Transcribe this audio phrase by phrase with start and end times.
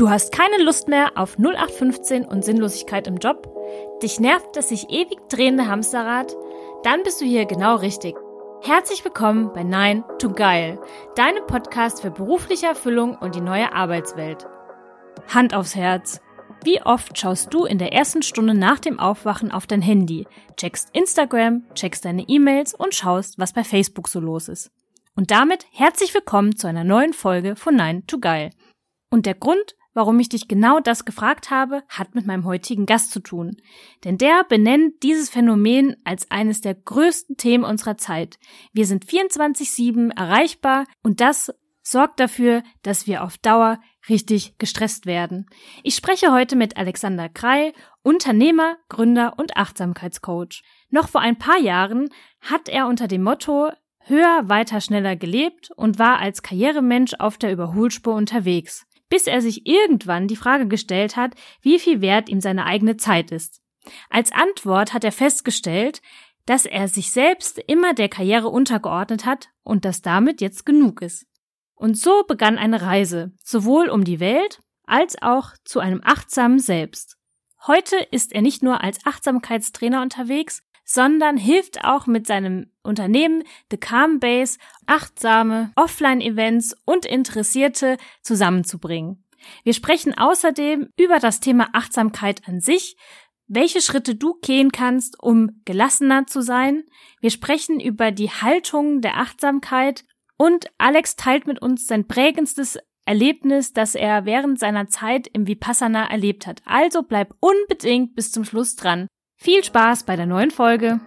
[0.00, 3.54] Du hast keine Lust mehr auf 0815 und Sinnlosigkeit im Job?
[4.02, 6.34] Dich nervt das sich ewig drehende Hamsterrad?
[6.84, 8.16] Dann bist du hier genau richtig.
[8.62, 10.80] Herzlich willkommen bei Nein to Geil,
[11.16, 14.46] deinem Podcast für berufliche Erfüllung und die neue Arbeitswelt.
[15.28, 16.22] Hand aufs Herz.
[16.64, 20.26] Wie oft schaust du in der ersten Stunde nach dem Aufwachen auf dein Handy,
[20.56, 24.70] checkst Instagram, checkst deine E-Mails und schaust, was bei Facebook so los ist?
[25.14, 28.48] Und damit herzlich willkommen zu einer neuen Folge von Nein to Geil.
[29.10, 33.12] Und der Grund, warum ich dich genau das gefragt habe, hat mit meinem heutigen Gast
[33.12, 33.56] zu tun.
[34.04, 38.38] Denn der benennt dieses Phänomen als eines der größten Themen unserer Zeit.
[38.72, 41.52] Wir sind 24-7 erreichbar und das
[41.82, 45.46] sorgt dafür, dass wir auf Dauer richtig gestresst werden.
[45.82, 47.72] Ich spreche heute mit Alexander Krei,
[48.02, 50.62] Unternehmer, Gründer und Achtsamkeitscoach.
[50.90, 55.98] Noch vor ein paar Jahren hat er unter dem Motto höher, weiter, schneller gelebt und
[55.98, 61.34] war als Karrieremensch auf der Überholspur unterwegs, bis er sich irgendwann die Frage gestellt hat,
[61.60, 63.60] wie viel wert ihm seine eigene Zeit ist.
[64.08, 66.00] Als Antwort hat er festgestellt,
[66.46, 71.26] dass er sich selbst immer der Karriere untergeordnet hat und dass damit jetzt genug ist.
[71.74, 77.16] Und so begann eine Reise, sowohl um die Welt als auch zu einem achtsamen Selbst.
[77.66, 83.76] Heute ist er nicht nur als Achtsamkeitstrainer unterwegs, sondern hilft auch mit seinem Unternehmen The
[83.76, 89.24] Calm Base achtsame Offline-Events und Interessierte zusammenzubringen.
[89.64, 92.96] Wir sprechen außerdem über das Thema Achtsamkeit an sich,
[93.46, 96.84] welche Schritte du gehen kannst, um gelassener zu sein.
[97.20, 100.04] Wir sprechen über die Haltung der Achtsamkeit
[100.36, 106.08] und Alex teilt mit uns sein prägendstes Erlebnis, das er während seiner Zeit im Vipassana
[106.10, 106.62] erlebt hat.
[106.64, 109.08] Also bleib unbedingt bis zum Schluss dran.
[109.42, 111.00] Viel Spaß bei der neuen Folge.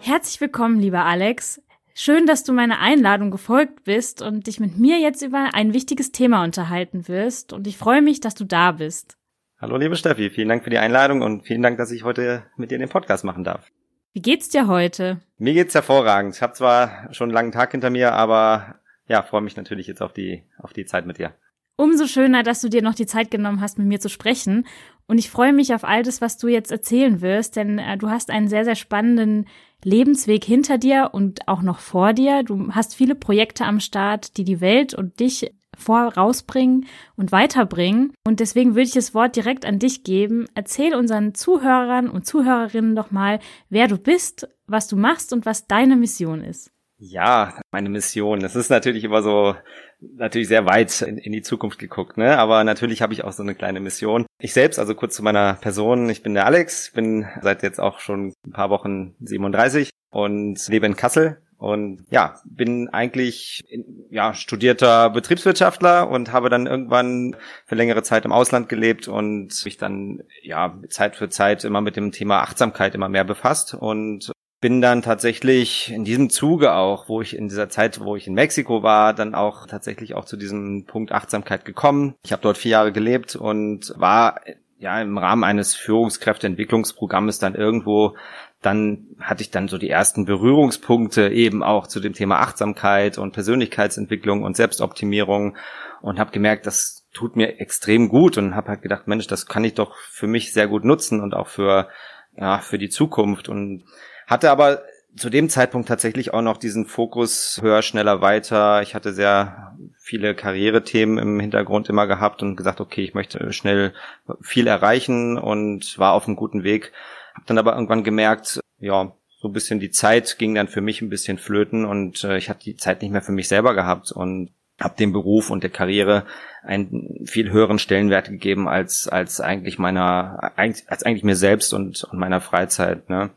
[0.00, 1.60] Herzlich willkommen, lieber Alex.
[1.92, 6.10] Schön, dass du meiner Einladung gefolgt bist und dich mit mir jetzt über ein wichtiges
[6.10, 7.52] Thema unterhalten wirst.
[7.52, 9.18] Und ich freue mich, dass du da bist.
[9.60, 10.30] Hallo, liebe Steffi.
[10.30, 13.22] Vielen Dank für die Einladung und vielen Dank, dass ich heute mit dir den Podcast
[13.22, 13.70] machen darf.
[14.14, 15.20] Wie geht's dir heute?
[15.36, 16.34] Mir geht's hervorragend.
[16.34, 18.76] Ich habe zwar schon einen langen Tag hinter mir, aber
[19.06, 21.34] ja, freue mich natürlich jetzt auf die auf die Zeit mit dir.
[21.76, 24.64] Umso schöner, dass du dir noch die Zeit genommen hast, mit mir zu sprechen.
[25.06, 28.08] Und ich freue mich auf all das, was du jetzt erzählen wirst, denn äh, du
[28.08, 29.46] hast einen sehr, sehr spannenden
[29.82, 32.42] Lebensweg hinter dir und auch noch vor dir.
[32.42, 38.12] Du hast viele Projekte am Start, die die Welt und dich vorausbringen und weiterbringen.
[38.26, 40.46] Und deswegen würde ich das Wort direkt an dich geben.
[40.54, 45.66] Erzähl unseren Zuhörern und Zuhörerinnen doch mal, wer du bist, was du machst und was
[45.66, 46.70] deine Mission ist.
[47.06, 48.40] Ja, meine Mission.
[48.40, 49.54] Das ist natürlich immer so,
[50.00, 52.38] natürlich sehr weit in, in die Zukunft geguckt, ne?
[52.38, 54.24] Aber natürlich habe ich auch so eine kleine Mission.
[54.40, 58.00] Ich selbst, also kurz zu meiner Person, ich bin der Alex, bin seit jetzt auch
[58.00, 63.62] schon ein paar Wochen 37 und lebe in Kassel und ja, bin eigentlich
[64.10, 67.36] ja studierter Betriebswirtschaftler und habe dann irgendwann
[67.66, 71.96] für längere Zeit im Ausland gelebt und mich dann ja Zeit für Zeit immer mit
[71.96, 74.32] dem Thema Achtsamkeit immer mehr befasst und
[74.64, 78.32] bin dann tatsächlich in diesem Zuge auch, wo ich in dieser Zeit, wo ich in
[78.32, 82.14] Mexiko war, dann auch tatsächlich auch zu diesem Punkt Achtsamkeit gekommen.
[82.24, 84.40] Ich habe dort vier Jahre gelebt und war
[84.78, 88.16] ja im Rahmen eines Führungskräfteentwicklungsprogrammes dann irgendwo
[88.62, 93.32] dann hatte ich dann so die ersten Berührungspunkte eben auch zu dem Thema Achtsamkeit und
[93.32, 95.58] Persönlichkeitsentwicklung und Selbstoptimierung
[96.00, 99.62] und habe gemerkt, das tut mir extrem gut und habe halt gedacht, Mensch, das kann
[99.64, 101.90] ich doch für mich sehr gut nutzen und auch für
[102.36, 103.84] ja, für die Zukunft und
[104.26, 104.82] hatte aber
[105.16, 108.82] zu dem Zeitpunkt tatsächlich auch noch diesen Fokus höher, schneller, weiter.
[108.82, 113.92] Ich hatte sehr viele Karrierethemen im Hintergrund immer gehabt und gesagt, okay, ich möchte schnell
[114.40, 116.92] viel erreichen und war auf einem guten Weg
[117.34, 121.02] hab dann aber irgendwann gemerkt, ja, so ein bisschen die Zeit ging dann für mich
[121.02, 124.12] ein bisschen flöten und äh, ich hatte die Zeit nicht mehr für mich selber gehabt
[124.12, 126.24] und habe dem Beruf und der Karriere
[126.62, 132.18] einen viel höheren Stellenwert gegeben als als eigentlich meiner als eigentlich mir selbst und, und
[132.18, 133.30] meiner Freizeit ne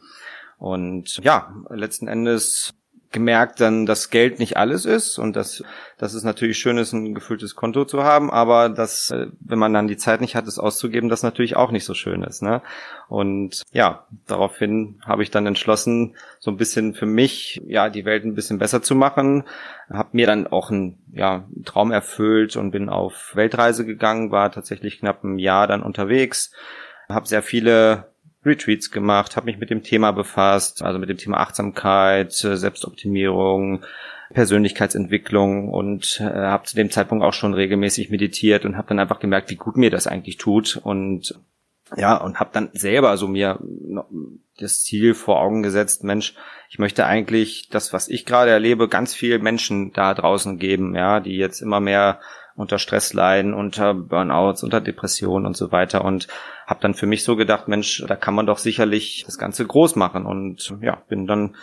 [0.58, 2.74] und ja letzten Endes
[3.12, 5.64] gemerkt dann, dass Geld nicht alles ist und dass,
[5.98, 9.74] dass es natürlich schön ist, ein gefülltes Konto zu haben, aber dass, äh, wenn man
[9.74, 12.42] dann die Zeit nicht hat, es auszugeben, das natürlich auch nicht so schön ist.
[12.42, 12.62] Ne?
[13.08, 18.26] Und ja, daraufhin habe ich dann entschlossen, so ein bisschen für mich, ja, die Welt
[18.26, 19.46] ein bisschen besser zu machen.
[19.90, 25.00] Habe mir dann auch einen ja, Traum erfüllt und bin auf Weltreise gegangen, war tatsächlich
[25.00, 26.52] knapp ein Jahr dann unterwegs,
[27.08, 28.12] habe sehr viele
[28.46, 33.84] Retreats gemacht, habe mich mit dem Thema befasst, also mit dem Thema Achtsamkeit, äh, Selbstoptimierung,
[34.34, 39.20] Persönlichkeitsentwicklung und äh, habe zu dem Zeitpunkt auch schon regelmäßig meditiert und habe dann einfach
[39.20, 41.40] gemerkt, wie gut mir das eigentlich tut und
[41.96, 43.60] ja und habe dann selber so mir
[44.58, 46.36] das Ziel vor Augen gesetzt, Mensch,
[46.70, 51.20] ich möchte eigentlich das, was ich gerade erlebe, ganz viel Menschen da draußen geben, ja,
[51.20, 52.20] die jetzt immer mehr
[52.58, 56.28] unter Stress leiden, unter Burnouts, unter Depressionen und so weiter und
[56.66, 59.96] habe dann für mich so gedacht, Mensch, da kann man doch sicherlich das Ganze groß
[59.96, 61.56] machen und ja, bin dann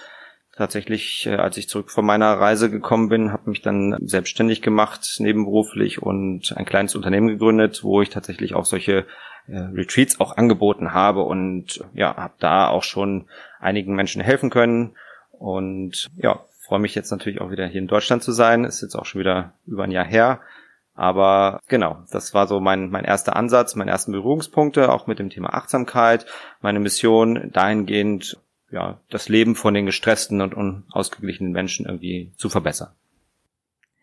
[0.56, 5.16] tatsächlich, äh, als ich zurück von meiner Reise gekommen bin, habe mich dann selbstständig gemacht,
[5.18, 9.04] nebenberuflich und ein kleines Unternehmen gegründet, wo ich tatsächlich auch solche
[9.48, 13.26] äh, Retreats auch angeboten habe und ja, habe da auch schon
[13.58, 14.94] einigen Menschen helfen können
[15.32, 18.64] und ja, freue mich jetzt natürlich auch wieder hier in Deutschland zu sein.
[18.64, 20.40] Ist jetzt auch schon wieder über ein Jahr her.
[20.94, 25.28] Aber genau, das war so mein, mein erster Ansatz, meine ersten Berührungspunkte, auch mit dem
[25.30, 26.24] Thema Achtsamkeit,
[26.60, 28.38] meine Mission dahingehend,
[28.70, 32.90] ja, das Leben von den gestressten und unausgeglichenen Menschen irgendwie zu verbessern.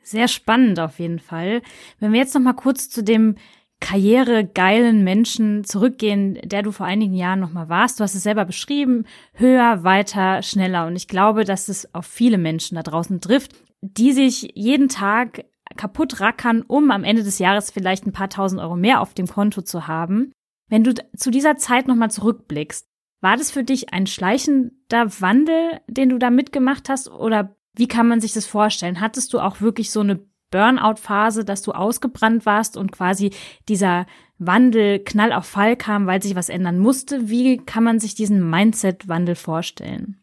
[0.03, 1.61] Sehr spannend auf jeden Fall.
[1.99, 3.35] Wenn wir jetzt noch mal kurz zu dem
[3.81, 7.99] karrieregeilen Menschen zurückgehen, der du vor einigen Jahren noch mal warst.
[7.99, 10.85] Du hast es selber beschrieben, höher, weiter, schneller.
[10.85, 15.45] Und ich glaube, dass es auf viele Menschen da draußen trifft, die sich jeden Tag
[15.75, 19.27] kaputt rackern, um am Ende des Jahres vielleicht ein paar tausend Euro mehr auf dem
[19.27, 20.31] Konto zu haben.
[20.69, 22.87] Wenn du zu dieser Zeit nochmal zurückblickst,
[23.21, 27.09] war das für dich ein schleichender Wandel, den du da mitgemacht hast?
[27.09, 28.99] Oder wie kann man sich das vorstellen?
[28.99, 30.19] Hattest du auch wirklich so eine
[30.51, 33.31] Burnout-Phase, dass du ausgebrannt warst und quasi
[33.69, 34.05] dieser
[34.37, 37.29] Wandel Knall auf Fall kam, weil sich was ändern musste?
[37.29, 40.20] Wie kann man sich diesen Mindset-Wandel vorstellen?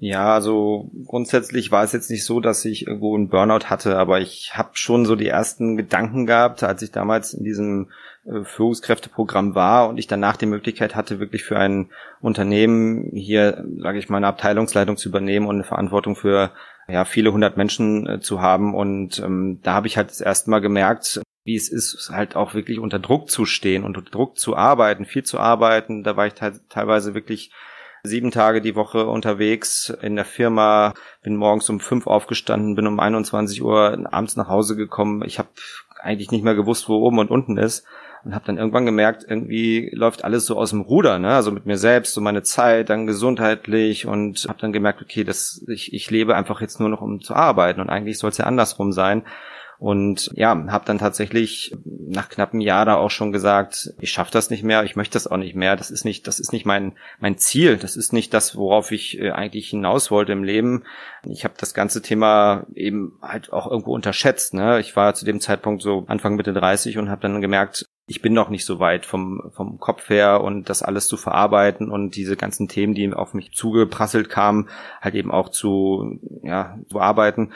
[0.00, 4.20] Ja, also grundsätzlich war es jetzt nicht so, dass ich irgendwo einen Burnout hatte, aber
[4.20, 7.90] ich habe schon so die ersten Gedanken gehabt, als ich damals in diesem
[8.24, 11.90] äh, Führungskräfteprogramm war und ich danach die Möglichkeit hatte, wirklich für ein
[12.20, 16.52] Unternehmen hier, sage ich mal, eine Abteilungsleitung zu übernehmen und eine Verantwortung für
[16.86, 18.76] ja viele hundert Menschen äh, zu haben.
[18.76, 22.54] Und ähm, da habe ich halt das erste Mal gemerkt, wie es ist, halt auch
[22.54, 26.04] wirklich unter Druck zu stehen, unter Druck zu arbeiten, viel zu arbeiten.
[26.04, 27.50] Da war ich teilweise wirklich
[28.02, 33.00] sieben Tage die Woche unterwegs in der Firma, bin morgens um fünf aufgestanden, bin um
[33.00, 35.22] 21 Uhr abends nach Hause gekommen.
[35.24, 35.48] Ich habe
[36.00, 37.84] eigentlich nicht mehr gewusst, wo oben und unten ist
[38.24, 41.34] und habe dann irgendwann gemerkt, irgendwie läuft alles so aus dem Ruder, ne?
[41.34, 45.64] Also mit mir selbst, so meine Zeit, dann gesundheitlich und habe dann gemerkt, okay, das
[45.68, 48.46] ich, ich lebe einfach jetzt nur noch um zu arbeiten und eigentlich soll es ja
[48.46, 49.24] andersrum sein.
[49.78, 54.32] Und ja, habe dann tatsächlich nach knapp einem Jahr da auch schon gesagt, ich schaffe
[54.32, 55.76] das nicht mehr, ich möchte das auch nicht mehr.
[55.76, 57.76] Das ist nicht, das ist nicht mein mein Ziel.
[57.76, 60.82] Das ist nicht das, worauf ich äh, eigentlich hinaus wollte im Leben.
[61.24, 64.52] Ich habe das ganze Thema eben halt auch irgendwo unterschätzt.
[64.52, 64.80] Ne?
[64.80, 68.32] Ich war zu dem Zeitpunkt so Anfang Mitte 30 und habe dann gemerkt, ich bin
[68.32, 72.36] noch nicht so weit vom, vom Kopf her und das alles zu verarbeiten und diese
[72.36, 74.70] ganzen Themen, die auf mich zugeprasselt kamen,
[75.00, 77.52] halt eben auch zu, ja, zu arbeiten.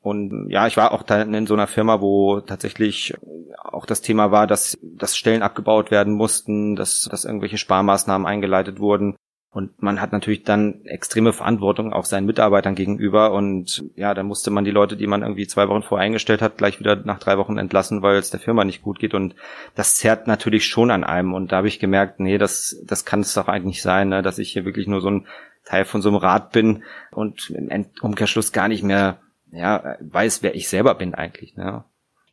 [0.00, 3.14] Und ja, ich war auch da in so einer Firma, wo tatsächlich
[3.62, 8.78] auch das Thema war, dass, dass Stellen abgebaut werden mussten, dass, dass irgendwelche Sparmaßnahmen eingeleitet
[8.78, 9.16] wurden.
[9.56, 13.32] Und man hat natürlich dann extreme Verantwortung auch seinen Mitarbeitern gegenüber.
[13.32, 16.58] Und ja, dann musste man die Leute, die man irgendwie zwei Wochen vorher eingestellt hat,
[16.58, 19.14] gleich wieder nach drei Wochen entlassen, weil es der Firma nicht gut geht.
[19.14, 19.34] Und
[19.74, 21.32] das zerrt natürlich schon an einem.
[21.32, 24.20] Und da habe ich gemerkt, nee, das, das kann es doch eigentlich sein, ne?
[24.20, 25.26] dass ich hier wirklich nur so ein
[25.64, 29.20] Teil von so einem Rad bin und im Umkehrschluss gar nicht mehr
[29.56, 31.56] ja, weiß, wer ich selber bin eigentlich.
[31.56, 31.84] Ne?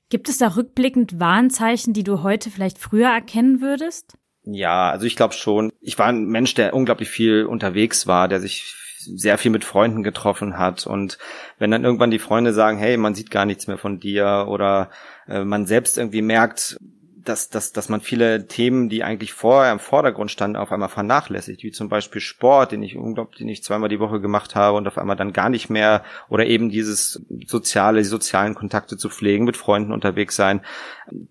[0.10, 4.18] Gibt es da rückblickend Warnzeichen, die du heute vielleicht früher erkennen würdest?
[4.44, 5.72] Ja, also ich glaube schon.
[5.80, 10.04] Ich war ein Mensch, der unglaublich viel unterwegs war, der sich sehr viel mit Freunden
[10.04, 10.86] getroffen hat.
[10.86, 11.18] Und
[11.58, 14.90] wenn dann irgendwann die Freunde sagen, hey, man sieht gar nichts mehr von dir oder
[15.28, 16.78] äh, man selbst irgendwie merkt,
[17.24, 21.64] dass, dass, dass man viele Themen, die eigentlich vorher im Vordergrund standen, auf einmal vernachlässigt,
[21.64, 24.88] wie zum Beispiel Sport, den ich unglaublich, den ich zweimal die Woche gemacht habe und
[24.88, 26.04] auf einmal dann gar nicht mehr.
[26.30, 30.62] Oder eben dieses soziale, die sozialen Kontakte zu pflegen, mit Freunden unterwegs sein.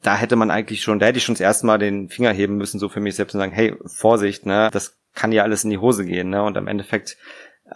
[0.03, 2.57] Da hätte man eigentlich schon, da hätte ich schon das erste Mal den Finger heben
[2.57, 5.71] müssen, so für mich selbst und sagen, hey, Vorsicht, ne, das kann ja alles in
[5.71, 7.17] die Hose gehen, ne, und am Endeffekt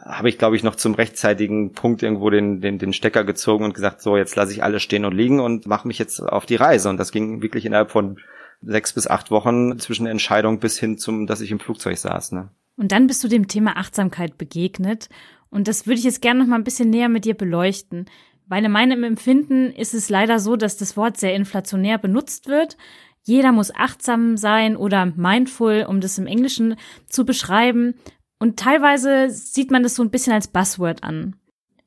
[0.04, 3.74] habe ich, glaube ich, noch zum rechtzeitigen Punkt irgendwo den, den, den Stecker gezogen und
[3.74, 6.56] gesagt, so, jetzt lasse ich alles stehen und liegen und mache mich jetzt auf die
[6.56, 6.88] Reise.
[6.88, 8.18] Und das ging wirklich innerhalb von
[8.62, 12.32] sechs bis acht Wochen zwischen Entscheidung bis hin zum, dass ich im Flugzeug saß.
[12.32, 12.50] Ne?
[12.76, 15.08] Und dann bist du dem Thema Achtsamkeit begegnet.
[15.50, 18.06] Und das würde ich jetzt gerne noch mal ein bisschen näher mit dir beleuchten.
[18.48, 22.76] Weil in meinem Empfinden ist es leider so, dass das Wort sehr inflationär benutzt wird.
[23.22, 26.76] Jeder muss achtsam sein oder mindful, um das im Englischen
[27.08, 27.94] zu beschreiben.
[28.38, 31.36] Und teilweise sieht man das so ein bisschen als Buzzword an.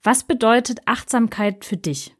[0.04, 2.16] Was bedeutet Achtsamkeit für dich?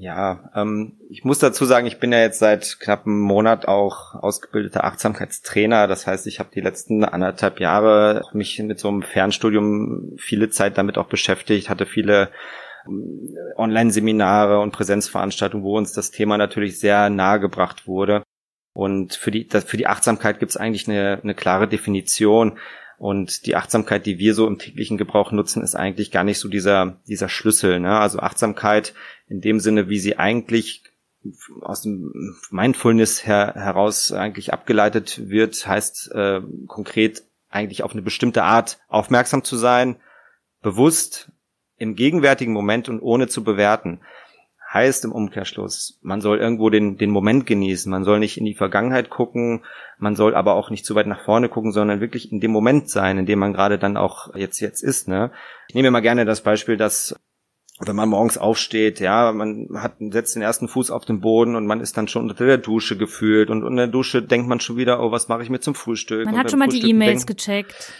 [0.00, 4.14] Ja, ähm, ich muss dazu sagen, ich bin ja jetzt seit knapp einem Monat auch
[4.14, 5.88] ausgebildeter Achtsamkeitstrainer.
[5.88, 10.78] Das heißt, ich habe die letzten anderthalb Jahre mich mit so einem Fernstudium viele Zeit
[10.78, 12.30] damit auch beschäftigt, hatte viele
[12.86, 18.22] ähm, Online-Seminare und Präsenzveranstaltungen, wo uns das Thema natürlich sehr nahe gebracht wurde.
[18.74, 22.58] Und für die, für die Achtsamkeit gibt es eigentlich eine, eine klare Definition.
[22.98, 26.48] Und die Achtsamkeit, die wir so im täglichen Gebrauch nutzen, ist eigentlich gar nicht so
[26.48, 27.78] dieser, dieser Schlüssel.
[27.78, 27.96] Ne?
[27.96, 28.92] Also Achtsamkeit
[29.28, 30.82] in dem Sinne, wie sie eigentlich
[31.60, 32.12] aus dem
[32.50, 39.44] Mindfulness her, heraus eigentlich abgeleitet wird, heißt äh, konkret eigentlich auf eine bestimmte Art aufmerksam
[39.44, 39.96] zu sein,
[40.62, 41.30] bewusst
[41.76, 44.00] im gegenwärtigen Moment und ohne zu bewerten.
[44.70, 48.54] Heißt im Umkehrschluss, man soll irgendwo den, den Moment genießen, man soll nicht in die
[48.54, 49.64] Vergangenheit gucken,
[49.98, 52.90] man soll aber auch nicht zu weit nach vorne gucken, sondern wirklich in dem Moment
[52.90, 55.08] sein, in dem man gerade dann auch jetzt jetzt ist.
[55.08, 55.30] Ne?
[55.68, 57.16] Ich nehme mal gerne das Beispiel, dass
[57.80, 61.66] wenn man morgens aufsteht, ja, man hat, setzt den ersten Fuß auf den Boden und
[61.66, 64.76] man ist dann schon unter der Dusche gefühlt und unter der Dusche denkt man schon
[64.76, 66.24] wieder, oh, was mache ich mir zum Frühstück?
[66.26, 67.92] Man hat schon mal die E-Mails gecheckt.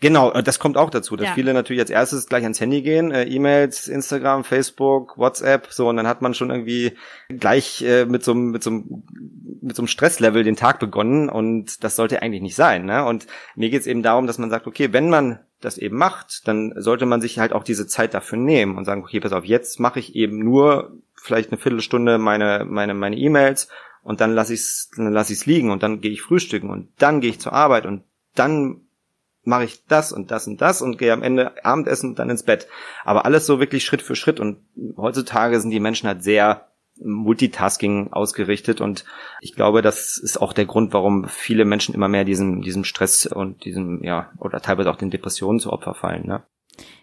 [0.00, 1.34] Genau, äh, das kommt auch dazu, dass ja.
[1.34, 5.96] viele natürlich als erstes gleich ans Handy gehen, äh, E-Mails, Instagram, Facebook, WhatsApp, so und
[5.96, 6.96] dann hat man schon irgendwie
[7.28, 11.96] gleich äh, mit so mit so mit so einem Stresslevel den Tag begonnen und das
[11.96, 13.04] sollte eigentlich nicht sein, ne?
[13.04, 16.72] Und mir geht's eben darum, dass man sagt, okay, wenn man das eben macht, dann
[16.76, 19.78] sollte man sich halt auch diese Zeit dafür nehmen und sagen, okay, pass auf, jetzt
[19.78, 23.68] mache ich eben nur vielleicht eine Viertelstunde meine meine meine E-Mails
[24.02, 27.20] und dann lasse ich's dann lasse ich's liegen und dann gehe ich frühstücken und dann
[27.20, 28.04] gehe ich zur Arbeit und
[28.34, 28.80] dann
[29.42, 32.42] mache ich das und das und das und gehe am Ende Abendessen und dann ins
[32.42, 32.68] Bett.
[33.04, 34.58] Aber alles so wirklich Schritt für Schritt und
[34.96, 36.66] heutzutage sind die Menschen halt sehr
[37.02, 39.04] Multitasking ausgerichtet und
[39.40, 43.26] ich glaube, das ist auch der Grund, warum viele Menschen immer mehr diesem, diesem Stress
[43.26, 46.42] und diesem, ja, oder teilweise auch den Depressionen zu Opfer fallen, ne?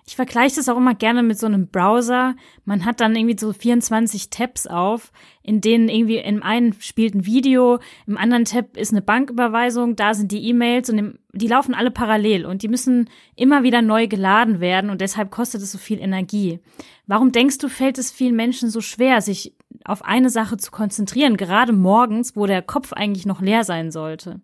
[0.09, 2.37] Ich vergleiche das auch immer gerne mit so einem Browser.
[2.63, 5.11] Man hat dann irgendwie so 24 Tabs auf,
[5.43, 10.13] in denen irgendwie im einen spielt ein Video, im anderen Tab ist eine Banküberweisung, da
[10.13, 14.61] sind die E-Mails und die laufen alle parallel und die müssen immer wieder neu geladen
[14.61, 16.61] werden und deshalb kostet es so viel Energie.
[17.05, 21.35] Warum denkst du, fällt es vielen Menschen so schwer, sich auf eine Sache zu konzentrieren,
[21.35, 24.39] gerade morgens, wo der Kopf eigentlich noch leer sein sollte?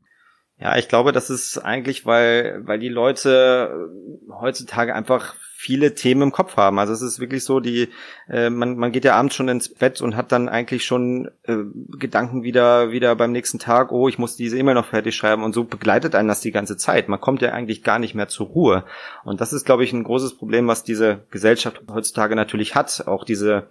[0.60, 3.90] Ja, ich glaube, das ist eigentlich, weil, weil die Leute
[4.30, 6.78] heutzutage einfach viele Themen im Kopf haben.
[6.78, 7.88] Also es ist wirklich so, die
[8.28, 11.56] äh, man, man geht ja abends schon ins Bett und hat dann eigentlich schon äh,
[11.98, 15.54] Gedanken wieder wieder beim nächsten Tag, oh, ich muss diese E-Mail noch fertig schreiben und
[15.54, 17.08] so begleitet einen das die ganze Zeit.
[17.08, 18.84] Man kommt ja eigentlich gar nicht mehr zur Ruhe.
[19.24, 23.08] Und das ist, glaube ich, ein großes Problem, was diese Gesellschaft heutzutage natürlich hat.
[23.08, 23.70] Auch diese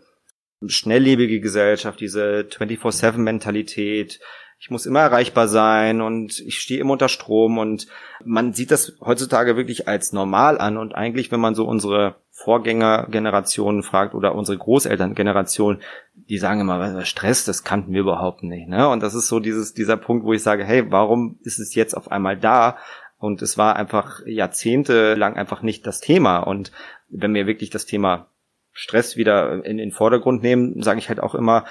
[0.67, 4.19] schnelllebige Gesellschaft, diese 24-7-Mentalität,
[4.62, 7.88] ich muss immer erreichbar sein und ich stehe immer unter Strom und
[8.25, 13.83] man sieht das heutzutage wirklich als normal an und eigentlich, wenn man so unsere Vorgängergenerationen
[13.83, 15.81] fragt oder unsere Großelterngeneration,
[16.14, 18.88] die sagen immer, Stress, das kannten wir überhaupt nicht, ne?
[18.88, 21.97] Und das ist so dieses, dieser Punkt, wo ich sage, hey, warum ist es jetzt
[21.97, 22.76] auf einmal da?
[23.19, 26.38] Und es war einfach jahrzehntelang einfach nicht das Thema.
[26.38, 26.71] Und
[27.09, 28.28] wenn wir wirklich das Thema
[28.71, 31.64] Stress wieder in den Vordergrund nehmen, sage ich halt auch immer,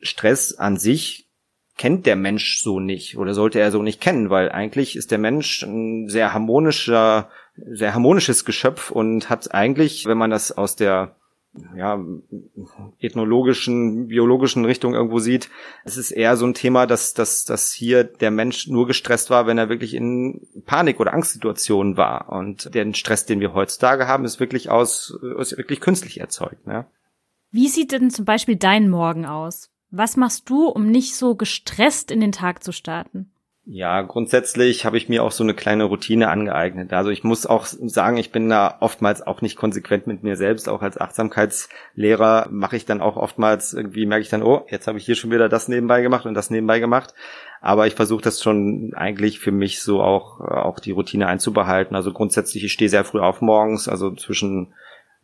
[0.00, 1.25] Stress an sich
[1.76, 5.18] kennt der Mensch so nicht oder sollte er so nicht kennen, weil eigentlich ist der
[5.18, 11.16] Mensch ein sehr harmonischer, sehr harmonisches Geschöpf und hat eigentlich, wenn man das aus der
[11.74, 11.98] ja,
[13.00, 15.48] ethnologischen, biologischen Richtung irgendwo sieht,
[15.84, 19.46] es ist eher so ein Thema, dass, dass, dass hier der Mensch nur gestresst war,
[19.46, 22.30] wenn er wirklich in Panik- oder Angstsituationen war.
[22.30, 26.66] Und den Stress, den wir heutzutage haben, ist wirklich aus, ist wirklich künstlich erzeugt.
[26.66, 26.86] Ne?
[27.50, 29.70] Wie sieht denn zum Beispiel dein Morgen aus?
[29.98, 33.30] Was machst du, um nicht so gestresst in den Tag zu starten?
[33.64, 36.92] Ja, grundsätzlich habe ich mir auch so eine kleine Routine angeeignet.
[36.92, 40.68] Also ich muss auch sagen, ich bin da oftmals auch nicht konsequent mit mir selbst.
[40.68, 44.98] Auch als Achtsamkeitslehrer mache ich dann auch oftmals irgendwie, merke ich dann, oh, jetzt habe
[44.98, 47.14] ich hier schon wieder das nebenbei gemacht und das nebenbei gemacht.
[47.62, 51.96] Aber ich versuche das schon eigentlich für mich so auch, auch die Routine einzubehalten.
[51.96, 54.74] Also grundsätzlich, ich stehe sehr früh auf morgens, also zwischen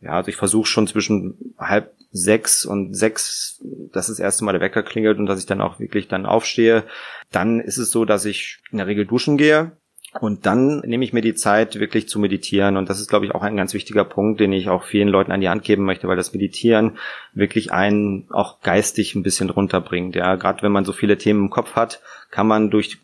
[0.01, 3.59] ja, also ich versuche schon zwischen halb sechs und sechs,
[3.91, 6.83] dass das erste Mal der Wecker klingelt und dass ich dann auch wirklich dann aufstehe.
[7.31, 9.75] Dann ist es so, dass ich in der Regel duschen gehe.
[10.19, 12.77] Und dann nehme ich mir die Zeit, wirklich zu meditieren.
[12.77, 15.31] Und das ist, glaube ich, auch ein ganz wichtiger Punkt, den ich auch vielen Leuten
[15.31, 16.97] an die Hand geben möchte, weil das Meditieren
[17.33, 20.15] wirklich einen auch geistig ein bisschen runterbringt.
[20.15, 22.99] Ja, gerade wenn man so viele Themen im Kopf hat, kann man durch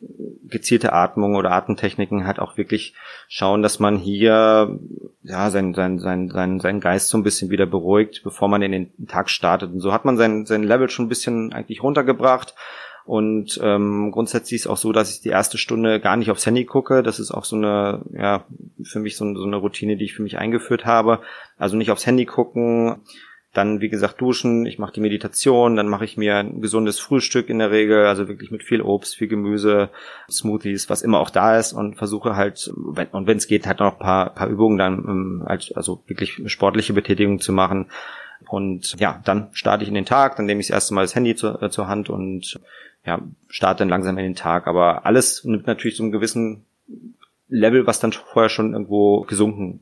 [0.48, 2.94] gezielte Atmung oder Atemtechniken halt auch wirklich
[3.28, 4.80] schauen, dass man hier
[5.24, 8.72] ja sein sein sein sein sein Geist so ein bisschen wieder beruhigt, bevor man in
[8.72, 9.72] den Tag startet.
[9.72, 12.56] Und so hat man sein sein Level schon ein bisschen eigentlich runtergebracht.
[13.10, 16.66] Und ähm, grundsätzlich ist auch so, dass ich die erste Stunde gar nicht aufs Handy
[16.66, 17.02] gucke.
[17.02, 18.46] Das ist auch so eine, ja,
[18.84, 21.20] für mich so, so eine Routine, die ich für mich eingeführt habe.
[21.58, 22.98] Also nicht aufs Handy gucken,
[23.52, 27.50] dann, wie gesagt, duschen, ich mache die Meditation, dann mache ich mir ein gesundes Frühstück
[27.50, 29.90] in der Regel, also wirklich mit viel Obst, viel Gemüse,
[30.30, 33.80] Smoothies, was immer auch da ist und versuche halt, wenn, und wenn es geht, halt
[33.80, 37.88] noch ein paar, paar Übungen dann, ähm, also wirklich sportliche Betätigung zu machen.
[38.48, 41.16] Und ja, dann starte ich in den Tag, dann nehme ich das erste Mal das
[41.16, 42.60] Handy zu, äh, zur Hand und
[43.06, 44.68] ja, starte dann langsam in den Tag.
[44.68, 46.66] Aber alles nimmt natürlich so einen gewissen
[47.48, 49.82] Level, was dann vorher schon irgendwo gesunken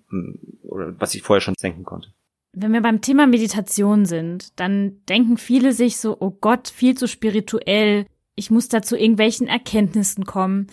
[0.63, 2.09] oder was ich vorher schon senken konnte.
[2.53, 7.07] Wenn wir beim Thema Meditation sind, dann denken viele sich so, oh Gott, viel zu
[7.07, 8.05] spirituell,
[8.35, 10.67] ich muss da zu irgendwelchen Erkenntnissen kommen.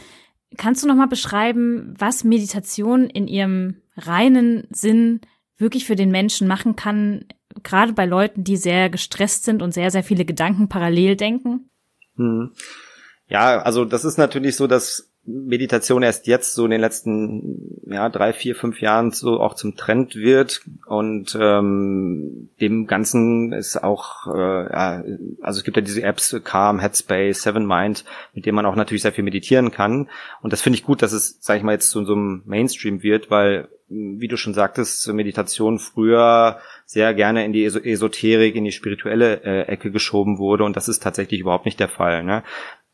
[0.56, 5.20] Kannst du nochmal beschreiben, was Meditation in ihrem reinen Sinn
[5.56, 7.26] wirklich für den Menschen machen kann,
[7.62, 11.70] gerade bei Leuten, die sehr gestresst sind und sehr, sehr viele Gedanken parallel denken?
[12.16, 12.52] Hm.
[13.28, 18.10] Ja, also das ist natürlich so, dass Meditation erst jetzt so in den letzten ja
[18.10, 24.26] drei, vier, fünf Jahren so auch zum Trend wird und ähm, dem Ganzen ist auch
[24.26, 25.02] äh, ja,
[25.40, 28.04] also es gibt ja diese Apps Calm, Headspace, Seven Mind,
[28.34, 30.10] mit denen man auch natürlich sehr viel meditieren kann
[30.42, 33.02] und das finde ich gut, dass es sage ich mal jetzt zu so einem Mainstream
[33.02, 38.72] wird, weil wie du schon sagtest, Meditation früher sehr gerne in die Esoterik, in die
[38.72, 42.24] spirituelle äh, Ecke geschoben wurde und das ist tatsächlich überhaupt nicht der Fall.
[42.24, 42.42] Ne?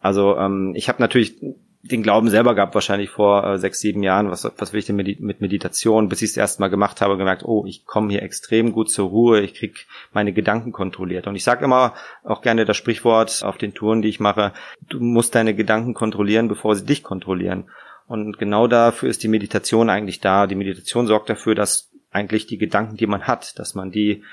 [0.00, 1.40] Also ähm, ich habe natürlich
[1.82, 4.96] den Glauben selber gehabt, wahrscheinlich vor äh, sechs, sieben Jahren, was, was will ich denn
[4.96, 8.72] mit, mit Meditation, bis ich es erst gemacht habe, gemerkt, oh, ich komme hier extrem
[8.72, 11.26] gut zur Ruhe, ich krieg meine Gedanken kontrolliert.
[11.26, 14.52] Und ich sage immer auch gerne das Sprichwort auf den Touren, die ich mache,
[14.88, 17.70] du musst deine Gedanken kontrollieren, bevor sie dich kontrollieren.
[18.10, 20.48] Und genau dafür ist die Meditation eigentlich da.
[20.48, 24.24] Die Meditation sorgt dafür, dass eigentlich die Gedanken, die man hat, dass man die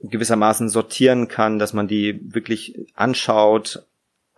[0.00, 3.86] gewissermaßen sortieren kann, dass man die wirklich anschaut,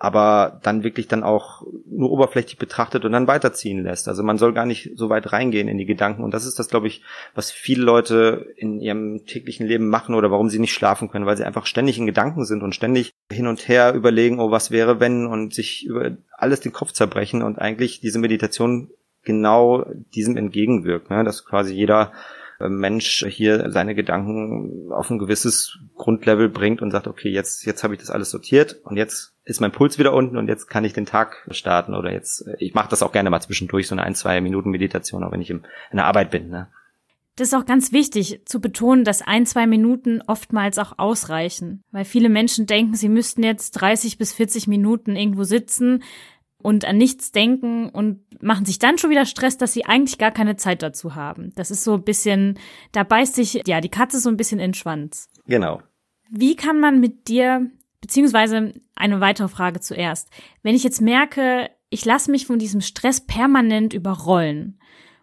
[0.01, 4.07] aber dann wirklich dann auch nur oberflächlich betrachtet und dann weiterziehen lässt.
[4.07, 6.23] Also man soll gar nicht so weit reingehen in die Gedanken.
[6.23, 7.03] Und das ist das, glaube ich,
[7.35, 11.37] was viele Leute in ihrem täglichen Leben machen oder warum sie nicht schlafen können, weil
[11.37, 15.01] sie einfach ständig in Gedanken sind und ständig hin und her überlegen, oh, was wäre
[15.01, 18.91] wenn und sich über alles den Kopf zerbrechen und eigentlich diese Meditation
[19.25, 21.25] genau diesem entgegenwirkt, ne?
[21.25, 22.13] dass quasi jeder
[22.61, 27.95] Mensch hier seine Gedanken auf ein gewisses Grundlevel bringt und sagt, okay, jetzt, jetzt habe
[27.95, 30.93] ich das alles sortiert und jetzt ist mein Puls wieder unten und jetzt kann ich
[30.93, 34.17] den Tag starten oder jetzt, ich mache das auch gerne mal zwischendurch, so eine ein,
[34.17, 35.63] zwei Minuten Meditation, auch wenn ich in
[35.93, 36.49] der Arbeit bin.
[36.49, 36.69] Ne?
[37.37, 42.05] Das ist auch ganz wichtig zu betonen, dass ein, zwei Minuten oftmals auch ausreichen, weil
[42.05, 46.03] viele Menschen denken, sie müssten jetzt 30 bis 40 Minuten irgendwo sitzen,
[46.61, 50.31] und an nichts denken und machen sich dann schon wieder Stress, dass sie eigentlich gar
[50.31, 51.53] keine Zeit dazu haben.
[51.55, 52.59] Das ist so ein bisschen,
[52.93, 55.29] da beißt sich, ja, die Katze so ein bisschen in den Schwanz.
[55.47, 55.83] Genau.
[56.31, 57.71] Wie kann man mit dir,
[58.01, 60.29] beziehungsweise eine weitere Frage zuerst,
[60.63, 64.79] wenn ich jetzt merke, ich lasse mich von diesem Stress permanent überrollen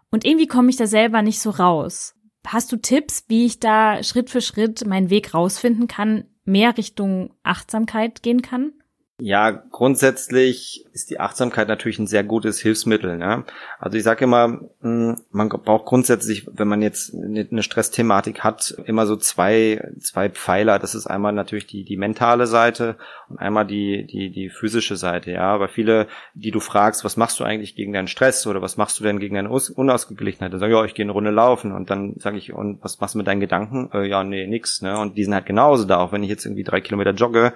[0.09, 2.15] und irgendwie komme ich da selber nicht so raus.
[2.47, 7.33] Hast du Tipps, wie ich da Schritt für Schritt meinen Weg rausfinden kann, mehr Richtung
[7.43, 8.73] Achtsamkeit gehen kann?
[9.17, 13.17] Ja, grundsätzlich ist die Achtsamkeit natürlich ein sehr gutes Hilfsmittel.
[13.17, 13.45] Ne?
[13.79, 19.05] Also ich sage immer, hm, man braucht grundsätzlich, wenn man jetzt eine Stressthematik hat, immer
[19.05, 20.79] so zwei, zwei Pfeiler.
[20.79, 22.97] Das ist einmal natürlich die, die mentale Seite
[23.29, 25.31] und einmal die, die, die physische Seite.
[25.31, 28.75] Ja, aber viele, die du fragst, was machst du eigentlich gegen deinen Stress oder was
[28.75, 30.51] machst du denn gegen deine Unausgeglichenheit?
[30.51, 33.15] Dann sagen, ja, ich gehe eine Runde laufen und dann sage ich, und was machst
[33.15, 33.89] du mit deinen Gedanken?
[33.93, 34.81] Äh, ja, nee, nix.
[34.81, 34.99] Ne?
[34.99, 37.53] Und die sind halt genauso da, auch wenn ich jetzt irgendwie drei Kilometer jogge,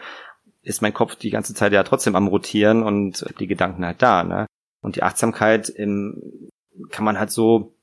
[0.62, 4.24] ist mein Kopf die ganze Zeit ja trotzdem am rotieren und die Gedanken halt da,
[4.24, 4.46] ne?
[4.82, 6.50] Und die Achtsamkeit im,
[6.90, 7.76] kann man halt so,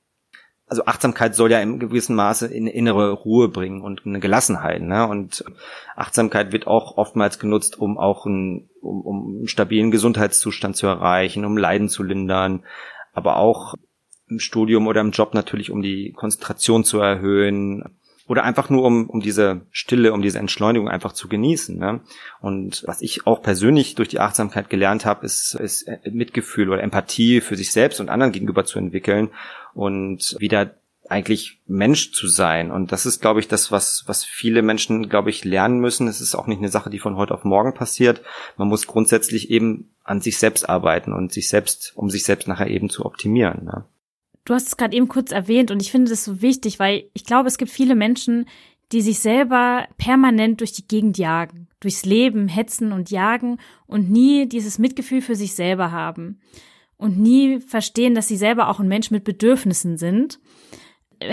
[0.66, 5.06] also Achtsamkeit soll ja im gewissen Maße in innere Ruhe bringen und eine Gelassenheit, ne?
[5.06, 5.44] Und
[5.94, 11.44] Achtsamkeit wird auch oftmals genutzt, um auch einen, um, um einen stabilen Gesundheitszustand zu erreichen,
[11.44, 12.64] um Leiden zu lindern,
[13.12, 13.74] aber auch
[14.28, 19.08] im Studium oder im Job natürlich, um die Konzentration zu erhöhen, oder einfach nur um,
[19.08, 21.78] um diese Stille, um diese Entschleunigung einfach zu genießen.
[21.78, 22.00] Ne?
[22.40, 27.40] Und was ich auch persönlich durch die Achtsamkeit gelernt habe, ist, ist Mitgefühl oder Empathie
[27.40, 29.30] für sich selbst und anderen gegenüber zu entwickeln
[29.74, 30.74] und wieder
[31.08, 32.72] eigentlich Mensch zu sein.
[32.72, 36.08] Und das ist, glaube ich, das, was, was viele Menschen, glaube ich, lernen müssen.
[36.08, 38.22] Es ist auch nicht eine Sache, die von heute auf morgen passiert.
[38.56, 42.68] Man muss grundsätzlich eben an sich selbst arbeiten und sich selbst, um sich selbst nachher
[42.68, 43.64] eben zu optimieren.
[43.64, 43.84] Ne?
[44.46, 47.24] Du hast es gerade eben kurz erwähnt und ich finde das so wichtig, weil ich
[47.24, 48.46] glaube, es gibt viele Menschen,
[48.92, 54.48] die sich selber permanent durch die Gegend jagen, durchs Leben hetzen und jagen und nie
[54.48, 56.40] dieses Mitgefühl für sich selber haben
[56.96, 60.38] und nie verstehen, dass sie selber auch ein Mensch mit Bedürfnissen sind.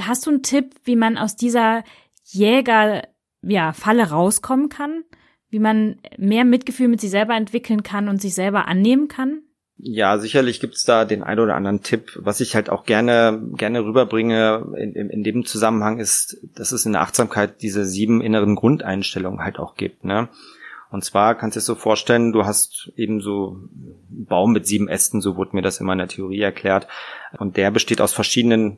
[0.02, 1.84] Hast du einen Tipp, wie man aus dieser
[2.24, 3.08] Jäger
[3.44, 5.04] ja, Falle rauskommen kann?
[5.50, 9.44] Wie man mehr Mitgefühl mit sich selber entwickeln kann und sich selber annehmen kann?
[9.78, 12.12] Ja, sicherlich gibt's da den ein oder anderen Tipp.
[12.16, 16.86] Was ich halt auch gerne, gerne rüberbringe in, in, in dem Zusammenhang ist, dass es
[16.86, 20.06] in der Achtsamkeit diese sieben inneren Grundeinstellungen halt auch gibt.
[20.06, 20.30] Ne?
[20.92, 24.88] Und zwar kannst du es so vorstellen, du hast eben so einen Baum mit sieben
[24.88, 26.88] Ästen, so wurde mir das in meiner Theorie erklärt.
[27.40, 28.78] Und der besteht aus verschiedenen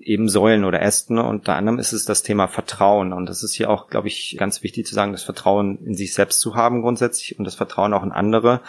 [0.00, 1.18] eben Säulen oder Ästen.
[1.18, 3.12] Unter anderem ist es das Thema Vertrauen.
[3.12, 6.12] Und das ist hier auch, glaube ich, ganz wichtig zu sagen, das Vertrauen in sich
[6.12, 8.60] selbst zu haben grundsätzlich und das Vertrauen auch in andere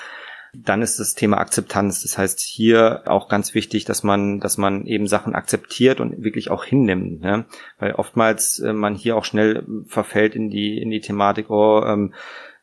[0.54, 2.02] Dann ist das Thema Akzeptanz.
[2.02, 6.50] Das heißt, hier auch ganz wichtig, dass man, dass man eben Sachen akzeptiert und wirklich
[6.50, 7.22] auch hinnimmt.
[7.22, 7.46] Ne?
[7.80, 12.14] Weil oftmals äh, man hier auch schnell verfällt in die, in die Thematik, oh, ähm,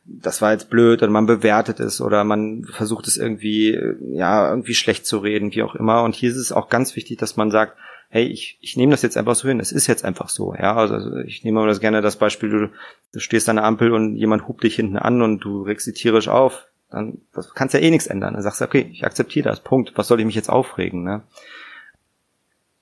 [0.05, 4.49] das war jetzt blöd oder man bewertet es oder man versucht es irgendwie, äh, ja,
[4.49, 6.03] irgendwie schlecht zu reden, wie auch immer.
[6.03, 7.75] Und hier ist es auch ganz wichtig, dass man sagt,
[8.09, 10.75] hey, ich, ich nehme das jetzt einfach so hin, es ist jetzt einfach so, ja,
[10.75, 12.69] also ich nehme mal das gerne das Beispiel, du,
[13.11, 15.93] du stehst an der Ampel und jemand hupt dich hinten an und du regst sie
[15.93, 18.33] tierisch auf, dann das kannst ja eh nichts ändern.
[18.33, 21.23] Dann sagst du, okay, ich akzeptiere das, Punkt, was soll ich mich jetzt aufregen, ne?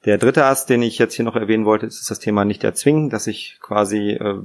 [0.05, 3.09] Der dritte Ast, den ich jetzt hier noch erwähnen wollte, ist das Thema nicht erzwingen,
[3.09, 4.39] dass ich quasi äh,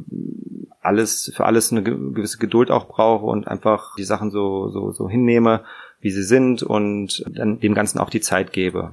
[0.80, 5.08] alles für alles eine gewisse Geduld auch brauche und einfach die Sachen so so so
[5.08, 5.64] hinnehme,
[6.00, 8.92] wie sie sind und dann dem Ganzen auch die Zeit gebe.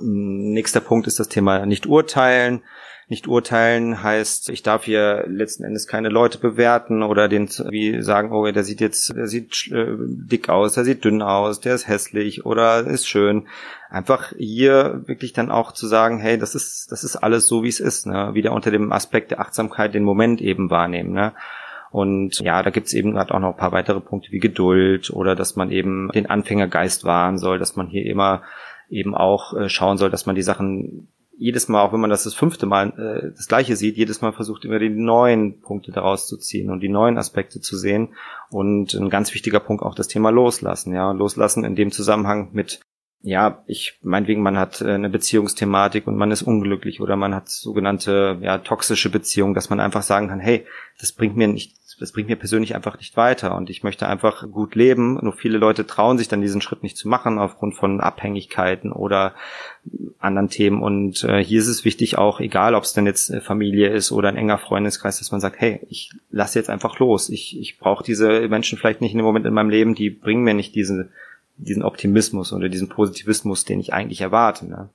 [0.00, 2.62] Nächster Punkt ist das Thema nicht urteilen.
[3.10, 8.32] Nicht urteilen heißt, ich darf hier letzten Endes keine Leute bewerten oder den wie sagen,
[8.32, 11.88] oh, der sieht jetzt, der sieht äh, dick aus, der sieht dünn aus, der ist
[11.88, 13.46] hässlich oder ist schön.
[13.88, 17.68] Einfach hier wirklich dann auch zu sagen, hey, das ist, das ist alles so, wie
[17.68, 18.34] es ist, ne?
[18.34, 21.32] Wieder unter dem Aspekt der Achtsamkeit den Moment eben wahrnehmen, ne?
[21.90, 25.34] Und ja, da gibt's eben gerade auch noch ein paar weitere Punkte wie Geduld oder
[25.34, 28.42] dass man eben den Anfängergeist wahren soll, dass man hier immer
[28.90, 32.24] eben auch äh, schauen soll, dass man die Sachen jedes Mal, auch wenn man das
[32.24, 36.26] das fünfte Mal äh, das gleiche sieht, jedes Mal versucht immer die neuen Punkte daraus
[36.26, 38.14] zu ziehen und die neuen Aspekte zu sehen.
[38.50, 40.94] Und ein ganz wichtiger Punkt auch das Thema Loslassen.
[40.94, 42.80] Ja, Loslassen in dem Zusammenhang mit
[43.20, 47.48] ja, ich meinetwegen, man hat äh, eine Beziehungsthematik und man ist unglücklich oder man hat
[47.48, 50.66] sogenannte ja toxische Beziehungen, dass man einfach sagen kann, hey,
[51.00, 54.50] das bringt mir nicht das bringt mir persönlich einfach nicht weiter und ich möchte einfach
[54.50, 55.18] gut leben.
[55.22, 59.34] Nur viele Leute trauen sich dann diesen Schritt nicht zu machen aufgrund von Abhängigkeiten oder
[60.18, 60.82] anderen Themen.
[60.82, 64.28] Und äh, hier ist es wichtig auch, egal ob es denn jetzt Familie ist oder
[64.28, 67.28] ein enger Freundeskreis, dass man sagt, hey, ich lasse jetzt einfach los.
[67.28, 70.44] Ich, ich brauche diese Menschen vielleicht nicht in dem Moment in meinem Leben, die bringen
[70.44, 71.10] mir nicht diesen,
[71.56, 74.68] diesen Optimismus oder diesen Positivismus, den ich eigentlich erwarte.
[74.68, 74.88] Ne?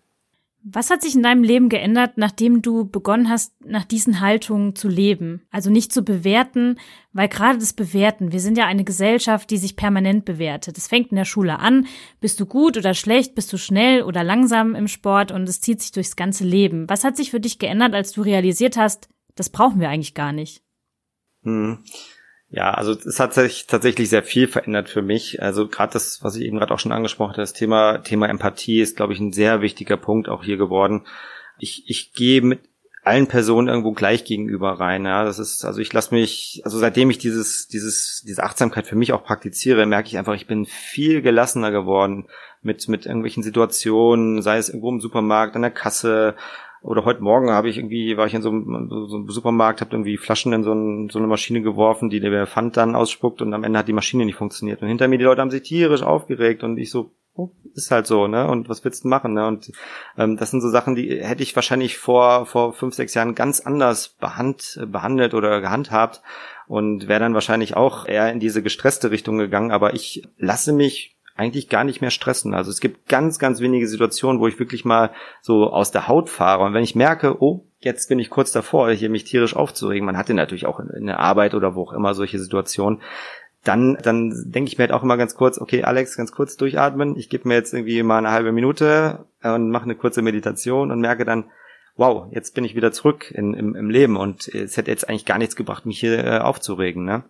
[0.65, 4.88] Was hat sich in deinem Leben geändert, nachdem du begonnen hast, nach diesen Haltungen zu
[4.88, 5.41] leben?
[5.52, 6.80] Also nicht zu bewerten,
[7.12, 10.78] weil gerade das Bewerten, wir sind ja eine Gesellschaft, die sich permanent bewertet.
[10.78, 11.86] Es fängt in der Schule an,
[12.21, 15.82] bist du gut oder schlecht, bist du schnell oder langsam im Sport und es zieht
[15.82, 16.89] sich durchs ganze Leben.
[16.89, 20.32] Was hat sich für dich geändert, als du realisiert hast, das brauchen wir eigentlich gar
[20.32, 20.63] nicht?
[21.43, 21.84] Hm.
[22.55, 25.41] Ja, also es hat sich tatsächlich sehr viel verändert für mich.
[25.41, 28.79] Also gerade das, was ich eben gerade auch schon angesprochen habe, das Thema Thema Empathie
[28.79, 31.01] ist, glaube ich, ein sehr wichtiger Punkt auch hier geworden.
[31.57, 32.59] Ich, ich gehe mit
[33.03, 35.03] allen Personen irgendwo gleich gegenüber rein.
[35.03, 38.95] Ja, das ist also ich lasse mich, also seitdem ich dieses dieses diese Achtsamkeit für
[38.95, 42.27] mich auch praktiziere, merke ich einfach, ich bin viel gelassener geworden
[42.61, 46.35] mit mit irgendwelchen Situationen, sei es irgendwo im Supermarkt, an der Kasse,
[46.84, 49.91] oder heute Morgen habe ich irgendwie, war ich in so einem, so einem Supermarkt, habe
[49.91, 53.54] irgendwie Flaschen in so, ein, so, eine Maschine geworfen, die der Pfand dann ausspuckt und
[53.54, 54.82] am Ende hat die Maschine nicht funktioniert.
[54.82, 58.06] Und hinter mir die Leute haben sich tierisch aufgeregt und ich so, oh, ist halt
[58.06, 58.50] so, ne?
[58.50, 59.48] Und was willst du machen, ne?
[59.48, 59.72] Und
[60.17, 63.62] ähm, das sind so Sachen, die hätte ich wahrscheinlich vor vor fünf, sechs Jahren ganz
[63.62, 66.22] anders behand, behandelt oder gehandhabt
[66.67, 69.72] und wäre dann wahrscheinlich auch eher in diese gestresste Richtung gegangen.
[69.72, 72.54] Aber ich lasse mich eigentlich gar nicht mehr stressen.
[72.54, 76.30] Also es gibt ganz, ganz wenige Situationen, wo ich wirklich mal so aus der Haut
[76.30, 76.63] fahre.
[76.63, 80.17] Und wenn ich merke, oh, jetzt bin ich kurz davor, hier mich tierisch aufzuregen, man
[80.17, 83.02] hatte natürlich auch in der Arbeit oder wo auch immer solche Situationen,
[83.63, 87.15] dann, dann denke ich mir halt auch immer ganz kurz, okay, Alex, ganz kurz durchatmen.
[87.15, 91.00] Ich gebe mir jetzt irgendwie mal eine halbe Minute und mache eine kurze Meditation und
[91.00, 91.46] merke dann,
[91.96, 95.26] wow, jetzt bin ich wieder zurück in, im, im Leben und es hätte jetzt eigentlich
[95.26, 97.06] gar nichts gebracht, mich hier äh, aufzuregen.
[97.06, 97.24] Ne?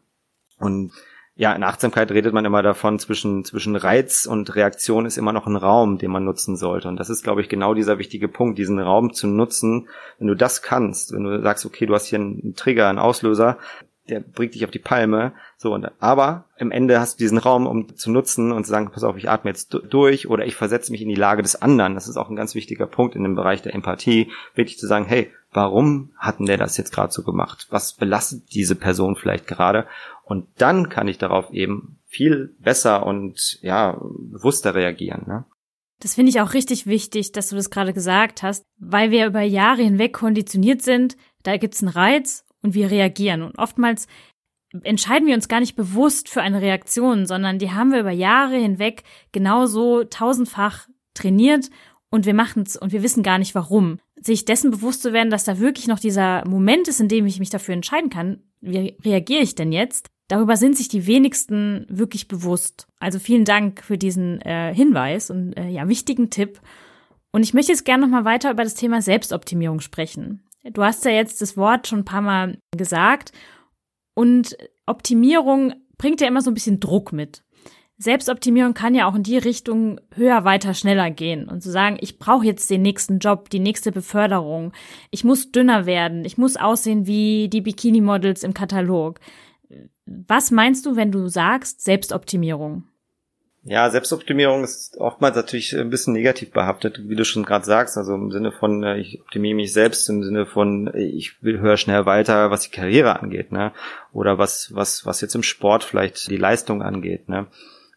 [0.58, 0.92] Und
[1.36, 5.48] ja, in Achtsamkeit redet man immer davon, zwischen, zwischen Reiz und Reaktion ist immer noch
[5.48, 6.88] ein Raum, den man nutzen sollte.
[6.88, 9.88] Und das ist, glaube ich, genau dieser wichtige Punkt, diesen Raum zu nutzen.
[10.20, 13.58] Wenn du das kannst, wenn du sagst, okay, du hast hier einen Trigger, einen Auslöser,
[14.10, 15.34] der bringt dich auf die Palme.
[15.58, 18.92] So, und, aber im Ende hast du diesen Raum, um zu nutzen und zu sagen,
[18.92, 21.96] pass auf, ich atme jetzt durch oder ich versetze mich in die Lage des anderen.
[21.96, 25.06] Das ist auch ein ganz wichtiger Punkt in dem Bereich der Empathie, wirklich zu sagen,
[25.06, 27.68] hey, warum hat denn der das jetzt gerade so gemacht?
[27.70, 29.88] Was belastet diese Person vielleicht gerade?
[30.24, 35.24] Und dann kann ich darauf eben viel besser und ja, bewusster reagieren.
[35.28, 35.46] Ne?
[36.00, 39.42] Das finde ich auch richtig wichtig, dass du das gerade gesagt hast, weil wir über
[39.42, 43.42] Jahre hinweg konditioniert sind, da gibt's einen Reiz und wir reagieren.
[43.42, 44.08] Und oftmals
[44.84, 48.58] entscheiden wir uns gar nicht bewusst für eine Reaktion, sondern die haben wir über Jahre
[48.58, 51.70] hinweg genauso tausendfach trainiert
[52.10, 54.00] und wir machen es und wir wissen gar nicht warum.
[54.16, 57.40] Sich dessen bewusst zu werden, dass da wirklich noch dieser Moment ist, in dem ich
[57.40, 60.10] mich dafür entscheiden kann, wie reagiere ich denn jetzt?
[60.28, 62.88] Darüber sind sich die wenigsten wirklich bewusst.
[63.00, 66.62] Also vielen Dank für diesen äh, Hinweis und äh, ja, wichtigen Tipp.
[67.32, 70.44] Und ich möchte jetzt gerne nochmal weiter über das Thema Selbstoptimierung sprechen.
[70.64, 73.34] Du hast ja jetzt das Wort schon ein paar Mal gesagt
[74.16, 77.44] und Optimierung bringt ja immer so ein bisschen Druck mit.
[77.98, 82.18] Selbstoptimierung kann ja auch in die Richtung höher, weiter, schneller gehen und zu sagen, ich
[82.18, 84.74] brauche jetzt den nächsten Job, die nächste Beförderung,
[85.12, 89.20] ich muss dünner werden, ich muss aussehen wie die Bikini-Models im Katalog.
[90.06, 92.84] Was meinst du, wenn du sagst Selbstoptimierung?
[93.66, 98.14] Ja, Selbstoptimierung ist oftmals natürlich ein bisschen negativ behaftet, wie du schon gerade sagst, also
[98.14, 102.06] im Sinne von, äh, ich optimiere mich selbst, im Sinne von, ich will höher, schnell
[102.06, 103.72] weiter, was die Karriere angeht, ne?
[104.12, 107.48] Oder was, was, was jetzt im Sport vielleicht die Leistung angeht, ne?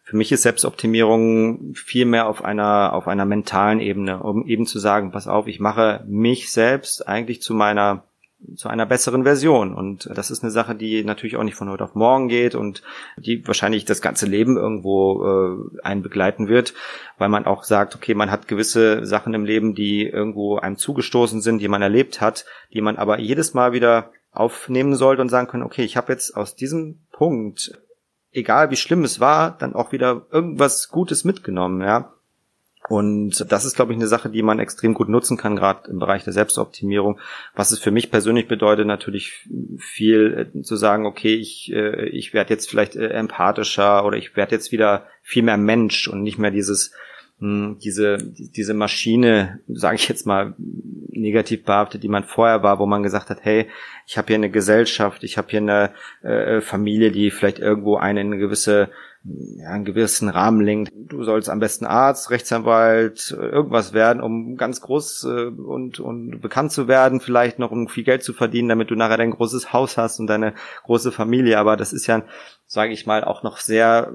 [0.05, 4.79] Für mich ist Selbstoptimierung viel mehr auf einer, auf einer mentalen Ebene, um eben zu
[4.79, 8.05] sagen, pass auf, ich mache mich selbst eigentlich zu meiner
[8.55, 9.75] zu einer besseren Version.
[9.75, 12.83] Und das ist eine Sache, die natürlich auch nicht von heute auf morgen geht und
[13.17, 16.75] die wahrscheinlich das ganze Leben irgendwo äh, einen begleiten wird,
[17.19, 21.41] weil man auch sagt, okay, man hat gewisse Sachen im Leben, die irgendwo einem zugestoßen
[21.41, 25.49] sind, die man erlebt hat, die man aber jedes Mal wieder aufnehmen sollte und sagen
[25.49, 27.73] können, okay, ich habe jetzt aus diesem Punkt,
[28.33, 32.13] egal wie schlimm es war, dann auch wieder irgendwas Gutes mitgenommen, ja.
[32.89, 35.99] Und das ist, glaube ich, eine Sache, die man extrem gut nutzen kann, gerade im
[35.99, 37.19] Bereich der Selbstoptimierung.
[37.55, 42.33] Was es für mich persönlich bedeutet, natürlich viel äh, zu sagen, okay, ich, äh, ich
[42.33, 46.39] werde jetzt vielleicht äh, empathischer oder ich werde jetzt wieder viel mehr Mensch und nicht
[46.39, 46.93] mehr dieses
[47.41, 52.87] hm, diese diese Maschine, sage ich jetzt mal negativ behaftet, die man vorher war, wo
[52.87, 53.67] man gesagt hat, hey,
[54.07, 58.39] ich habe hier eine Gesellschaft, ich habe hier eine Familie, die vielleicht irgendwo eine, eine
[58.39, 58.91] gewisse
[59.57, 60.93] ja, einen gewissen Rahmen lenkt.
[60.95, 66.73] Du sollst am besten Arzt, Rechtsanwalt, irgendwas werden, um ganz groß äh, und, und bekannt
[66.73, 69.97] zu werden, vielleicht noch um viel Geld zu verdienen, damit du nachher dein großes Haus
[69.97, 71.59] hast und deine große Familie.
[71.59, 72.23] Aber das ist ja,
[72.67, 74.13] sage ich mal, auch noch sehr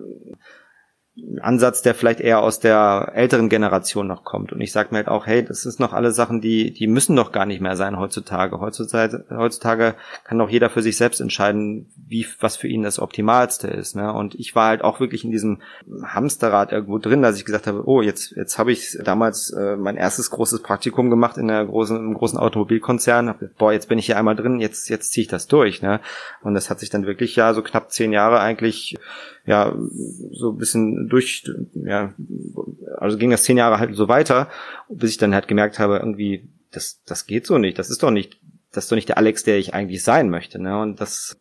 [1.41, 4.53] Ansatz, der vielleicht eher aus der älteren Generation noch kommt.
[4.53, 7.17] Und ich sage mir halt auch, hey, das ist noch alle Sachen, die, die müssen
[7.17, 8.61] doch gar nicht mehr sein heutzutage.
[8.61, 13.67] Heutzutage, heutzutage kann doch jeder für sich selbst entscheiden, wie, was für ihn das Optimalste
[13.67, 13.97] ist.
[13.97, 14.13] Ne?
[14.13, 15.61] Und ich war halt auch wirklich in diesem
[16.01, 19.97] Hamsterrad irgendwo drin, dass ich gesagt habe, oh, jetzt, jetzt habe ich damals äh, mein
[19.97, 23.35] erstes großes Praktikum gemacht in der großen, im großen Automobilkonzern.
[23.57, 25.81] Boah, jetzt bin ich hier einmal drin, jetzt, jetzt ziehe ich das durch.
[25.81, 25.99] Ne?
[26.41, 28.97] Und das hat sich dann wirklich ja so knapp zehn Jahre eigentlich
[29.45, 29.75] ja
[30.31, 32.13] so ein bisschen durch, ja,
[32.97, 34.49] also ging das zehn Jahre halt so weiter,
[34.89, 38.11] bis ich dann halt gemerkt habe, irgendwie, das, das geht so nicht, das ist doch
[38.11, 38.39] nicht,
[38.71, 40.79] das ist doch nicht der Alex, der ich eigentlich sein möchte, ne?
[40.79, 41.37] Und das,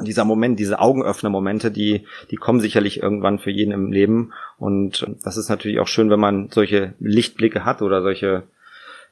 [0.00, 4.32] dieser Moment, diese Augenöffner-Momente, die, die kommen sicherlich irgendwann für jeden im Leben.
[4.58, 8.42] Und das ist natürlich auch schön, wenn man solche Lichtblicke hat oder solche,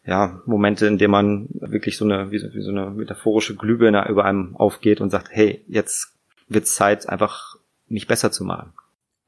[0.05, 4.07] ja, Momente, in denen man wirklich so eine, wie so, wie so eine metaphorische Glühbirne
[4.09, 6.13] über einem aufgeht und sagt, hey, jetzt
[6.49, 7.54] wird's Zeit, einfach
[7.87, 8.73] mich besser zu machen.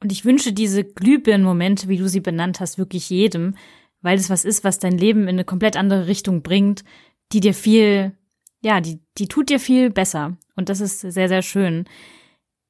[0.01, 3.55] Und ich wünsche diese Glühbirnenmomente, wie du sie benannt hast, wirklich jedem,
[4.01, 6.83] weil es was ist, was dein Leben in eine komplett andere Richtung bringt,
[7.31, 8.15] die dir viel,
[8.61, 10.37] ja, die, die tut dir viel besser.
[10.55, 11.85] Und das ist sehr, sehr schön.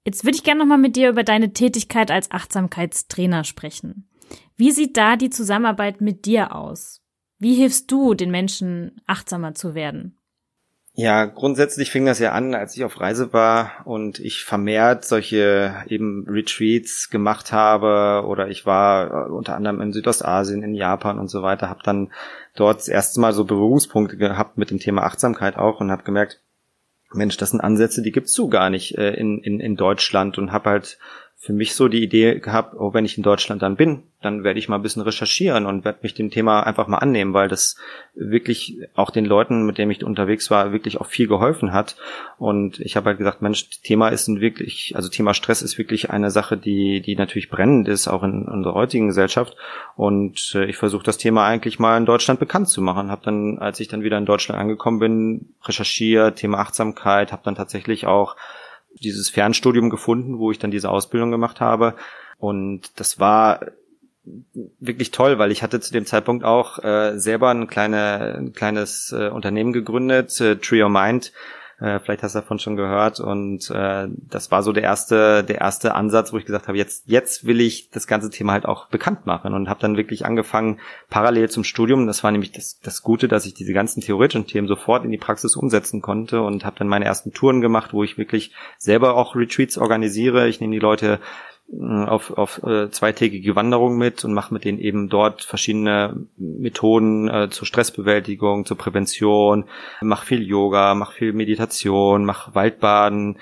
[0.06, 4.08] Jetzt würde ich gerne nochmal mit dir über deine Tätigkeit als Achtsamkeitstrainer sprechen.
[4.56, 7.02] Wie sieht da die Zusammenarbeit mit dir aus?
[7.40, 10.17] Wie hilfst du den Menschen, achtsamer zu werden?
[11.00, 15.76] Ja, grundsätzlich fing das ja an, als ich auf Reise war und ich vermehrt solche
[15.86, 21.28] eben Retreats gemacht habe oder ich war äh, unter anderem in Südostasien, in Japan und
[21.28, 22.12] so weiter, habe dann
[22.56, 26.42] dort das erste Mal so Berührungspunkte gehabt mit dem Thema Achtsamkeit auch und habe gemerkt,
[27.14, 30.52] Mensch, das sind Ansätze, die gibt's so gar nicht äh, in, in, in Deutschland und
[30.52, 30.98] habe halt
[31.40, 34.58] für mich so die Idee gehabt, oh, wenn ich in Deutschland dann bin, dann werde
[34.58, 37.78] ich mal ein bisschen recherchieren und werde mich dem Thema einfach mal annehmen, weil das
[38.16, 41.96] wirklich auch den Leuten, mit denen ich unterwegs war, wirklich auch viel geholfen hat.
[42.40, 46.10] Und ich habe halt gesagt, Mensch, Thema ist ein wirklich, also Thema Stress ist wirklich
[46.10, 49.56] eine Sache, die, die natürlich brennend ist, auch in unserer heutigen Gesellschaft.
[49.96, 53.12] Und äh, ich versuche das Thema eigentlich mal in Deutschland bekannt zu machen.
[53.12, 57.56] Habe dann, als ich dann wieder in Deutschland angekommen bin, recherchiert, Thema Achtsamkeit, habe dann
[57.56, 58.36] tatsächlich auch
[59.02, 61.96] dieses Fernstudium gefunden, wo ich dann diese Ausbildung gemacht habe.
[62.38, 63.62] Und das war
[64.80, 69.14] wirklich toll, weil ich hatte zu dem Zeitpunkt auch äh, selber ein, kleine, ein kleines
[69.18, 71.32] äh, Unternehmen gegründet, äh, Trio Mind,
[71.80, 73.20] äh, vielleicht hast du davon schon gehört.
[73.20, 77.04] Und äh, das war so der erste, der erste Ansatz, wo ich gesagt habe, jetzt,
[77.08, 80.80] jetzt will ich das ganze Thema halt auch bekannt machen und habe dann wirklich angefangen,
[81.10, 82.08] parallel zum Studium.
[82.08, 85.18] Das war nämlich das, das Gute, dass ich diese ganzen theoretischen Themen sofort in die
[85.18, 89.36] Praxis umsetzen konnte und habe dann meine ersten Touren gemacht, wo ich wirklich selber auch
[89.36, 90.48] Retreats organisiere.
[90.48, 91.20] Ich nehme die Leute
[91.70, 97.50] auf, auf äh, zweitägige Wanderung mit und mache mit denen eben dort verschiedene Methoden äh,
[97.50, 99.66] zur Stressbewältigung, zur Prävention,
[100.02, 103.38] mach viel Yoga, mach viel Meditation, mach Waldbaden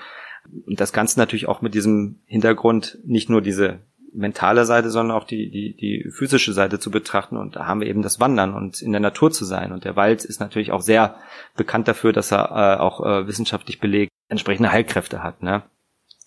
[0.66, 3.80] und das Ganze natürlich auch mit diesem Hintergrund nicht nur diese
[4.12, 7.36] mentale Seite, sondern auch die, die, die physische Seite zu betrachten.
[7.36, 9.72] Und da haben wir eben das Wandern und in der Natur zu sein.
[9.72, 11.16] Und der Wald ist natürlich auch sehr
[11.54, 15.42] bekannt dafür, dass er äh, auch äh, wissenschaftlich belegt entsprechende Heilkräfte hat.
[15.42, 15.62] Ne?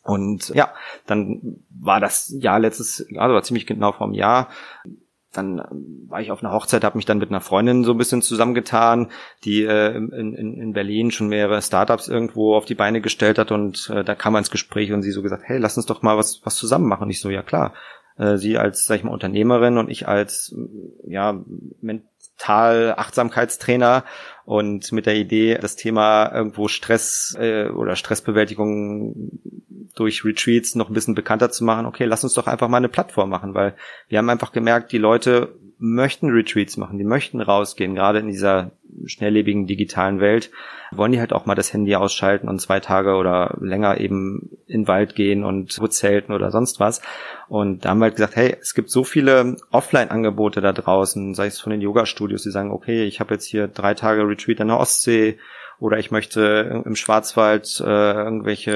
[0.09, 0.73] Und ja,
[1.05, 4.49] dann war das Jahr letztes, also war ziemlich genau vor einem Jahr,
[5.31, 5.61] dann
[6.07, 9.11] war ich auf einer Hochzeit, habe mich dann mit einer Freundin so ein bisschen zusammengetan,
[9.43, 13.51] die äh, in, in, in Berlin schon mehrere Startups irgendwo auf die Beine gestellt hat
[13.51, 16.01] und äh, da kam man ins Gespräch und sie so gesagt, hey, lass uns doch
[16.01, 17.09] mal was was zusammen machen.
[17.11, 17.75] Ich so, ja klar.
[18.17, 20.55] Äh, sie als, sag ich mal, Unternehmerin und ich als
[21.05, 21.39] ja
[21.79, 24.05] mental Achtsamkeitstrainer
[24.49, 29.29] und mit der Idee, das Thema irgendwo Stress äh, oder Stressbewältigung
[29.93, 32.89] durch Retreats noch ein bisschen bekannter zu machen, okay, lass uns doch einfach mal eine
[32.89, 33.75] Plattform machen, weil
[34.07, 38.71] wir haben einfach gemerkt, die Leute möchten Retreats machen, die möchten rausgehen, gerade in dieser
[39.05, 40.51] schnelllebigen digitalen Welt,
[40.91, 44.81] wollen die halt auch mal das Handy ausschalten und zwei Tage oder länger eben in
[44.81, 47.01] den Wald gehen und zelten oder sonst was.
[47.47, 51.47] Und da haben wir halt gesagt, hey, es gibt so viele Offline-Angebote da draußen, sei
[51.47, 54.67] es von den Yoga-Studios, die sagen, okay, ich habe jetzt hier drei Tage Retreat an
[54.67, 55.37] der Ostsee
[55.79, 58.71] oder ich möchte im Schwarzwald äh, irgendwelche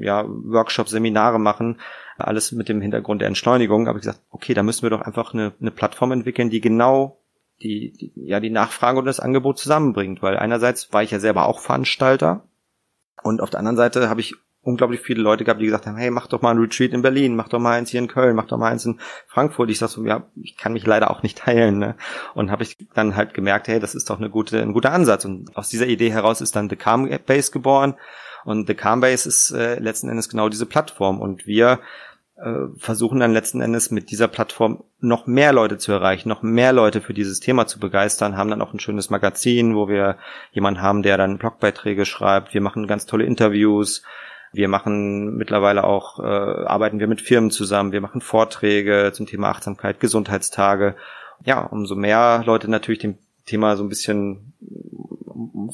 [0.00, 1.78] äh, ja, Workshops, Seminare machen,
[2.16, 3.88] alles mit dem Hintergrund der Entschleunigung.
[3.88, 7.18] Aber ich gesagt, okay, da müssen wir doch einfach eine, eine Plattform entwickeln, die genau
[7.62, 10.22] die, die, ja, die Nachfrage und das Angebot zusammenbringt.
[10.22, 12.44] Weil einerseits war ich ja selber auch Veranstalter
[13.22, 16.10] und auf der anderen Seite habe ich unglaublich viele Leute gehabt, die gesagt haben, hey,
[16.10, 18.46] mach doch mal ein Retreat in Berlin, mach doch mal eins hier in Köln, mach
[18.46, 19.70] doch mal eins in Frankfurt.
[19.70, 21.78] Ich sag so, ja, ich kann mich leider auch nicht teilen.
[21.78, 21.96] Ne?
[22.34, 25.24] Und habe ich dann halt gemerkt, hey, das ist doch eine gute, ein guter Ansatz.
[25.24, 27.94] Und aus dieser Idee heraus ist dann The Calm Base geboren.
[28.44, 31.20] Und The Calm Base ist äh, letzten Endes genau diese Plattform.
[31.20, 31.80] Und wir
[32.36, 36.72] äh, versuchen dann letzten Endes mit dieser Plattform noch mehr Leute zu erreichen, noch mehr
[36.72, 40.16] Leute für dieses Thema zu begeistern, haben dann auch ein schönes Magazin, wo wir
[40.52, 42.52] jemanden haben, der dann Blogbeiträge schreibt.
[42.52, 44.02] Wir machen ganz tolle Interviews.
[44.52, 49.50] Wir machen mittlerweile auch, äh, arbeiten wir mit Firmen zusammen, wir machen Vorträge zum Thema
[49.50, 50.94] Achtsamkeit, Gesundheitstage.
[51.44, 54.54] Ja, umso mehr Leute natürlich dem Thema so ein bisschen,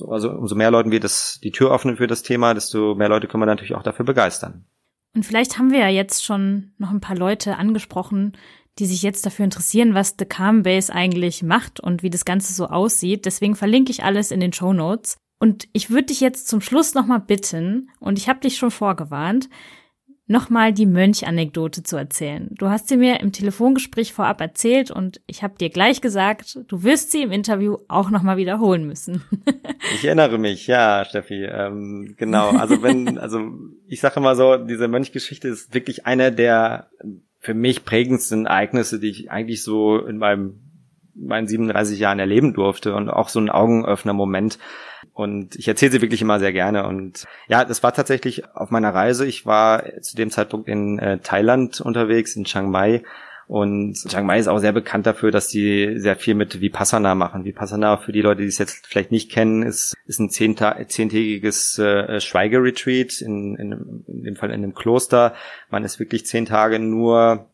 [0.08, 3.28] also umso mehr Leuten wir das, die Tür öffnen für das Thema, desto mehr Leute
[3.28, 4.64] können wir natürlich auch dafür begeistern.
[5.14, 8.36] Und vielleicht haben wir ja jetzt schon noch ein paar Leute angesprochen,
[8.78, 12.52] die sich jetzt dafür interessieren, was The Calm Base eigentlich macht und wie das Ganze
[12.52, 13.26] so aussieht.
[13.26, 15.18] Deswegen verlinke ich alles in den Show Notes.
[15.38, 19.48] Und ich würde dich jetzt zum Schluss nochmal bitten, und ich habe dich schon vorgewarnt,
[20.30, 22.48] nochmal die Mönch-Anekdote zu erzählen.
[22.52, 26.84] Du hast sie mir im Telefongespräch vorab erzählt und ich habe dir gleich gesagt, du
[26.84, 29.24] wirst sie im Interview auch nochmal wiederholen müssen.
[29.94, 31.44] ich erinnere mich, ja, Steffi.
[31.44, 33.40] Ähm, genau, also wenn, also
[33.88, 36.90] ich sage mal so, diese Mönchgeschichte ist wirklich einer der
[37.40, 40.69] für mich prägendsten Ereignisse, die ich eigentlich so in meinem
[41.14, 44.58] meinen 37 Jahren erleben durfte und auch so ein Augenöffner-Moment.
[45.12, 46.86] Und ich erzähle sie wirklich immer sehr gerne.
[46.86, 49.26] Und ja, das war tatsächlich auf meiner Reise.
[49.26, 53.02] Ich war zu dem Zeitpunkt in äh, Thailand unterwegs, in Chiang Mai.
[53.50, 57.44] Und Chiang Mai ist auch sehr bekannt dafür, dass die sehr viel mit Vipassana machen.
[57.44, 62.20] Vipassana, für die Leute, die es jetzt vielleicht nicht kennen, ist, ist ein zehntägiges äh,
[62.20, 65.34] Schweigeretreat, in, in, in dem Fall in einem Kloster.
[65.68, 67.49] Man ist wirklich zehn Tage nur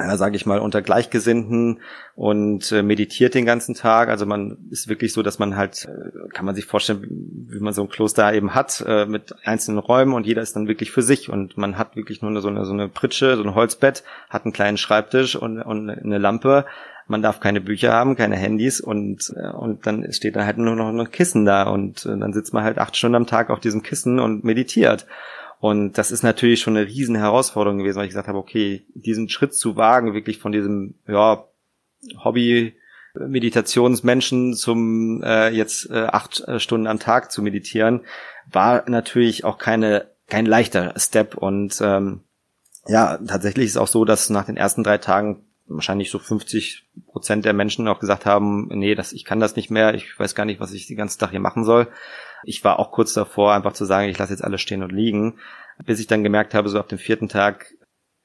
[0.00, 1.80] ja, sage ich mal, unter Gleichgesinnten
[2.14, 4.08] und äh, meditiert den ganzen Tag.
[4.08, 7.06] Also man ist wirklich so, dass man halt, äh, kann man sich vorstellen,
[7.48, 10.68] wie man so ein Kloster eben hat, äh, mit einzelnen Räumen und jeder ist dann
[10.68, 13.42] wirklich für sich und man hat wirklich nur eine, so eine so eine Pritsche, so
[13.42, 16.66] ein Holzbett, hat einen kleinen Schreibtisch und, und eine Lampe.
[17.06, 20.76] Man darf keine Bücher haben, keine Handys und äh, und dann steht dann halt nur
[20.76, 23.60] noch ein Kissen da und äh, dann sitzt man halt acht Stunden am Tag auf
[23.60, 25.06] diesem Kissen und meditiert.
[25.60, 29.28] Und das ist natürlich schon eine riesen Herausforderung gewesen, weil ich gesagt habe, okay, diesen
[29.28, 31.44] Schritt zu wagen, wirklich von diesem, ja,
[32.24, 32.74] Hobby
[33.14, 38.02] Meditationsmenschen zum äh, jetzt äh, acht äh, Stunden am Tag zu meditieren,
[38.50, 42.20] war natürlich auch keine kein leichter Step und ähm,
[42.86, 47.44] ja, tatsächlich ist auch so, dass nach den ersten drei Tagen wahrscheinlich so 50 Prozent
[47.44, 50.44] der Menschen auch gesagt haben, nee, das, ich kann das nicht mehr, ich weiß gar
[50.44, 51.88] nicht, was ich den ganzen Tag hier machen soll.
[52.44, 55.38] Ich war auch kurz davor, einfach zu sagen, ich lasse jetzt alles stehen und liegen,
[55.84, 57.74] bis ich dann gemerkt habe, so ab dem vierten Tag,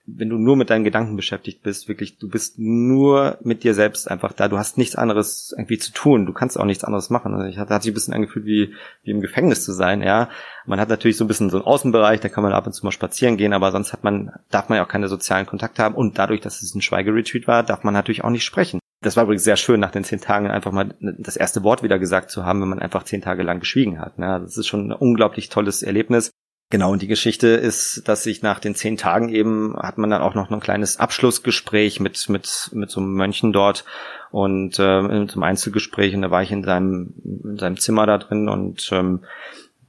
[0.07, 4.09] wenn du nur mit deinen Gedanken beschäftigt bist, wirklich, du bist nur mit dir selbst
[4.09, 4.47] einfach da.
[4.47, 6.27] Du hast nichts anderes irgendwie zu tun.
[6.27, 7.33] Du kannst auch nichts anderes machen.
[7.33, 10.29] Also ich hatte, hatte sich ein bisschen angefühlt, wie, wie im Gefängnis zu sein, ja.
[10.67, 12.85] Man hat natürlich so ein bisschen so einen Außenbereich, da kann man ab und zu
[12.85, 15.95] mal spazieren gehen, aber sonst hat man, darf man ja auch keine sozialen Kontakte haben.
[15.95, 18.79] Und dadurch, dass es ein Schweigeretreat war, darf man natürlich auch nicht sprechen.
[19.05, 21.99] Das war übrigens sehr schön, nach den zehn Tagen einfach mal das erste Wort wieder
[21.99, 24.17] gesagt zu haben, wenn man einfach zehn Tage lang geschwiegen hat.
[24.17, 24.39] Ne?
[24.41, 26.31] Das ist schon ein unglaublich tolles Erlebnis.
[26.71, 30.23] Genau, und die Geschichte ist, dass sich nach den zehn Tagen eben hat man dann
[30.23, 33.85] auch noch ein kleines Abschlussgespräch mit mit mit so einem Mönchen dort
[34.31, 37.13] und äh, zum Einzelgespräch und da war ich in seinem
[37.43, 39.23] in seinem Zimmer da drin und ähm,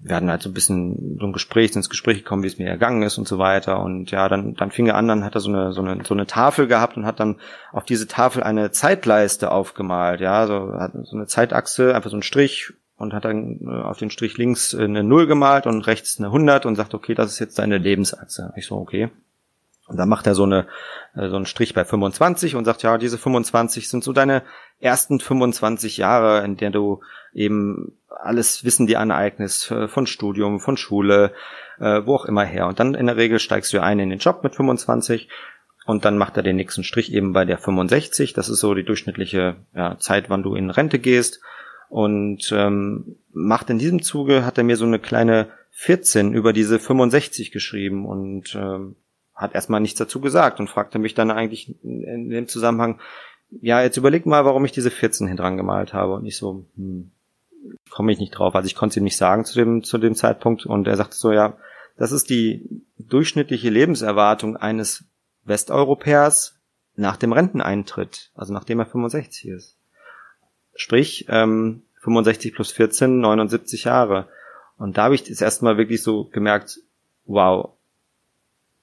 [0.08, 2.68] wir hatten halt so ein bisschen so ein Gespräch, ins Gespräch gekommen, wie es mir
[2.68, 3.80] ergangen ist und so weiter.
[3.80, 6.14] Und ja, dann, dann fing er an, dann hat er so eine, so eine, so
[6.14, 7.36] eine Tafel gehabt und hat dann
[7.72, 12.22] auf diese Tafel eine Zeitleiste aufgemalt, ja, so, hat so eine Zeitachse, einfach so ein
[12.22, 16.28] Strich, und hat dann äh, auf den Strich links eine 0 gemalt und rechts eine
[16.28, 18.52] 100 und sagt, okay, das ist jetzt deine Lebensachse.
[18.56, 19.10] Ich so, okay.
[19.86, 20.66] Und dann macht er so eine
[21.14, 24.42] äh, so einen Strich bei 25 und sagt, ja, diese 25 sind so deine
[24.80, 27.00] ersten 25 Jahre, in der du
[27.36, 31.32] eben alles Wissen dir aneignest, äh, von Studium, von Schule,
[31.78, 32.66] äh, wo auch immer her.
[32.66, 35.28] Und dann in der Regel steigst du ein in den Job mit 25
[35.84, 38.32] und dann macht er den nächsten Strich eben bei der 65.
[38.32, 41.40] Das ist so die durchschnittliche ja, Zeit, wann du in Rente gehst.
[41.88, 46.80] Und ähm, macht in diesem Zuge, hat er mir so eine kleine 14 über diese
[46.80, 48.96] 65 geschrieben und ähm,
[49.34, 52.98] hat erstmal nichts dazu gesagt und fragte mich dann eigentlich in dem Zusammenhang,
[53.50, 56.14] ja, jetzt überleg mal, warum ich diese 14 dran gemalt habe.
[56.14, 57.12] Und ich so, hm,
[57.90, 58.54] komme ich nicht drauf.
[58.54, 60.66] Also ich konnte es ihm nicht sagen zu dem, zu dem Zeitpunkt.
[60.66, 61.56] Und er sagte so, ja,
[61.96, 65.04] das ist die durchschnittliche Lebenserwartung eines
[65.44, 66.58] Westeuropäers
[66.96, 69.76] nach dem Renteneintritt, also nachdem er 65 ist.
[70.74, 74.28] Sprich, ähm, 65 plus 14, 79 Jahre.
[74.78, 76.80] Und da habe ich das erstmal wirklich so gemerkt,
[77.24, 77.70] wow.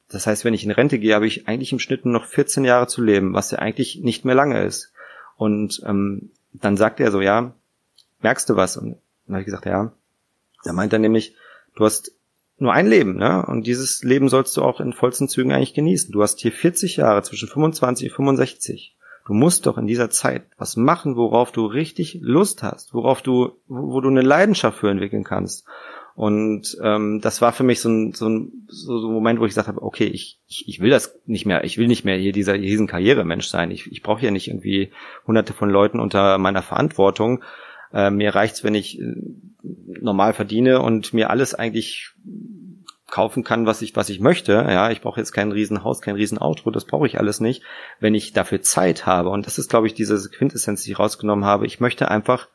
[0.10, 2.66] Das heißt, wenn ich in Rente gehe, habe ich eigentlich im Schnitt nur noch 14
[2.66, 4.94] Jahre zu leben, was ja eigentlich nicht mehr lange ist.
[5.38, 7.54] Und ähm, dann sagt er so, ja,
[8.24, 8.78] merkst du was?
[8.78, 9.92] Und dann habe ich gesagt, ja.
[10.64, 11.36] Da meint er nämlich,
[11.76, 12.14] du hast
[12.58, 13.46] nur ein Leben, ne?
[13.46, 16.12] Und dieses Leben sollst du auch in vollsten Zügen eigentlich genießen.
[16.12, 18.96] Du hast hier 40 Jahre zwischen 25 und 65.
[19.26, 23.54] Du musst doch in dieser Zeit was machen, worauf du richtig Lust hast, worauf du,
[23.68, 25.66] wo, du eine Leidenschaft für entwickeln kannst.
[26.16, 29.52] Und ähm, das war für mich so ein, so ein, so ein Moment, wo ich
[29.52, 32.34] gesagt habe, okay, ich, ich, ich will das nicht mehr, ich will nicht mehr hier
[32.34, 33.72] dieser riesen Karrieremensch sein.
[33.72, 34.92] Ich, ich brauche ja nicht irgendwie
[35.26, 37.44] hunderte von Leuten unter meiner Verantwortung.
[37.94, 39.14] Äh, mir reicht's, wenn ich äh,
[39.62, 42.12] normal verdiene und mir alles eigentlich
[43.14, 44.54] kaufen kann, was ich, was ich möchte.
[44.54, 47.62] Ja, ich brauche jetzt kein Riesenhaus, kein Riesenauto, das brauche ich alles nicht,
[48.00, 49.30] wenn ich dafür Zeit habe.
[49.30, 51.68] Und das ist, glaube ich, diese Quintessenz, die ich rausgenommen habe.
[51.68, 52.48] Ich möchte einfach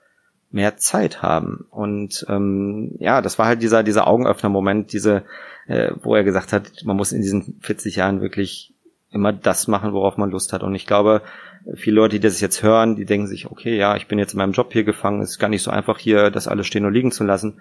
[0.51, 1.67] mehr Zeit haben.
[1.71, 5.25] Und ähm, ja, das war halt dieser, dieser Augenöffner-Moment, diese,
[5.69, 8.75] äh, wo er gesagt hat, man muss in diesen 40 Jahren wirklich
[9.11, 10.63] immer das machen, worauf man Lust hat.
[10.63, 11.23] Und ich glaube,
[11.75, 14.39] viele Leute, die das jetzt hören, die denken sich, okay, ja, ich bin jetzt in
[14.39, 16.93] meinem Job hier gefangen, es ist gar nicht so einfach hier, das alles stehen und
[16.93, 17.61] liegen zu lassen.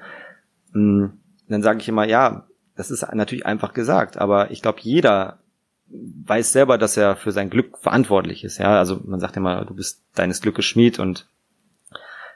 [0.73, 1.13] Hm,
[1.47, 5.39] dann sage ich immer, ja, das ist natürlich einfach gesagt, aber ich glaube, jeder
[5.89, 8.57] weiß selber, dass er für sein Glück verantwortlich ist.
[8.57, 11.27] Ja, also man sagt immer, du bist deines Glückes Schmied und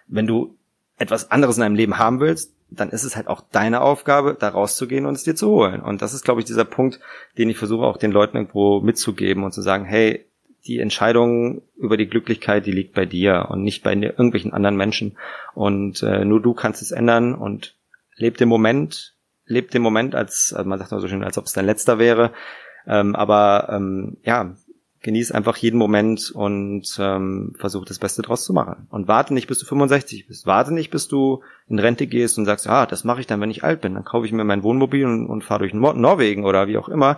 [0.07, 0.57] wenn du
[0.97, 4.49] etwas anderes in deinem Leben haben willst, dann ist es halt auch deine Aufgabe, da
[4.49, 5.81] rauszugehen und es dir zu holen.
[5.81, 7.01] Und das ist, glaube ich, dieser Punkt,
[7.37, 10.25] den ich versuche auch den Leuten irgendwo mitzugeben und zu sagen, hey,
[10.65, 15.17] die Entscheidung über die Glücklichkeit, die liegt bei dir und nicht bei irgendwelchen anderen Menschen.
[15.53, 17.75] Und äh, nur du kannst es ändern und
[18.15, 21.45] leb den Moment, leb den Moment als, also man sagt immer so schön, als ob
[21.45, 22.31] es dein letzter wäre.
[22.87, 24.55] Ähm, aber ähm, ja,
[25.01, 28.87] genieß einfach jeden Moment und ähm, versuch das Beste draus zu machen.
[28.91, 30.45] Und warte nicht, bis du 65 bist.
[30.45, 33.49] Warte nicht, bis du in Rente gehst und sagst, ah, das mache ich dann, wenn
[33.49, 33.95] ich alt bin.
[33.95, 37.17] Dann kaufe ich mir mein Wohnmobil und, und fahre durch Norwegen oder wie auch immer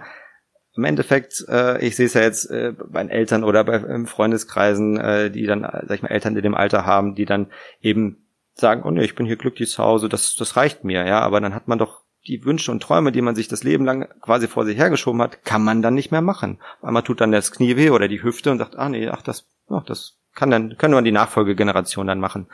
[0.75, 4.07] im Endeffekt, äh, ich sehe es ja jetzt äh, bei den Eltern oder bei ähm,
[4.07, 7.47] Freundeskreisen, äh, die dann, sag ich mal, Eltern in dem Alter haben, die dann
[7.81, 11.19] eben sagen, oh nee, ich bin hier glücklich zu Hause, das, das reicht mir, ja,
[11.19, 14.07] aber dann hat man doch die Wünsche und Träume, die man sich das Leben lang
[14.21, 16.59] quasi vor sich hergeschoben hat, kann man dann nicht mehr machen.
[16.81, 19.49] Einmal tut dann das Knie weh oder die Hüfte und sagt, ah nee, ach das,
[19.69, 22.47] ach, das kann dann, können wir die Nachfolgegeneration dann machen.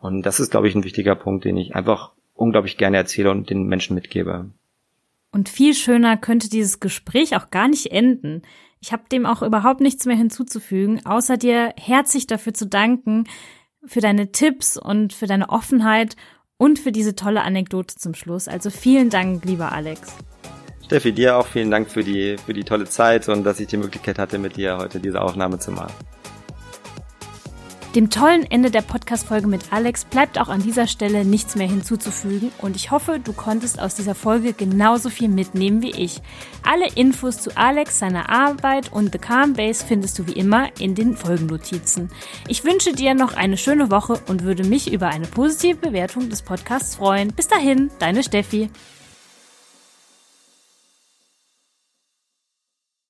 [0.00, 3.48] Und das ist, glaube ich, ein wichtiger Punkt, den ich einfach unglaublich gerne erzähle und
[3.48, 4.50] den Menschen mitgebe.
[5.32, 8.42] Und viel schöner könnte dieses Gespräch auch gar nicht enden.
[8.80, 13.24] Ich habe dem auch überhaupt nichts mehr hinzuzufügen, außer dir herzlich dafür zu danken,
[13.84, 16.16] für deine Tipps und für deine Offenheit
[16.56, 18.46] und für diese tolle Anekdote zum Schluss.
[18.46, 20.16] Also vielen Dank, lieber Alex.
[20.84, 23.78] Steffi, dir auch vielen Dank für die, für die tolle Zeit und dass ich die
[23.78, 25.92] Möglichkeit hatte, mit dir heute diese Aufnahme zu machen.
[27.94, 32.50] Dem tollen Ende der Podcast-Folge mit Alex bleibt auch an dieser Stelle nichts mehr hinzuzufügen
[32.62, 36.22] und ich hoffe, du konntest aus dieser Folge genauso viel mitnehmen wie ich.
[36.62, 40.94] Alle Infos zu Alex, seiner Arbeit und The Calm Base findest du wie immer in
[40.94, 42.08] den Folgennotizen.
[42.48, 46.40] Ich wünsche dir noch eine schöne Woche und würde mich über eine positive Bewertung des
[46.40, 47.30] Podcasts freuen.
[47.34, 48.70] Bis dahin, deine Steffi.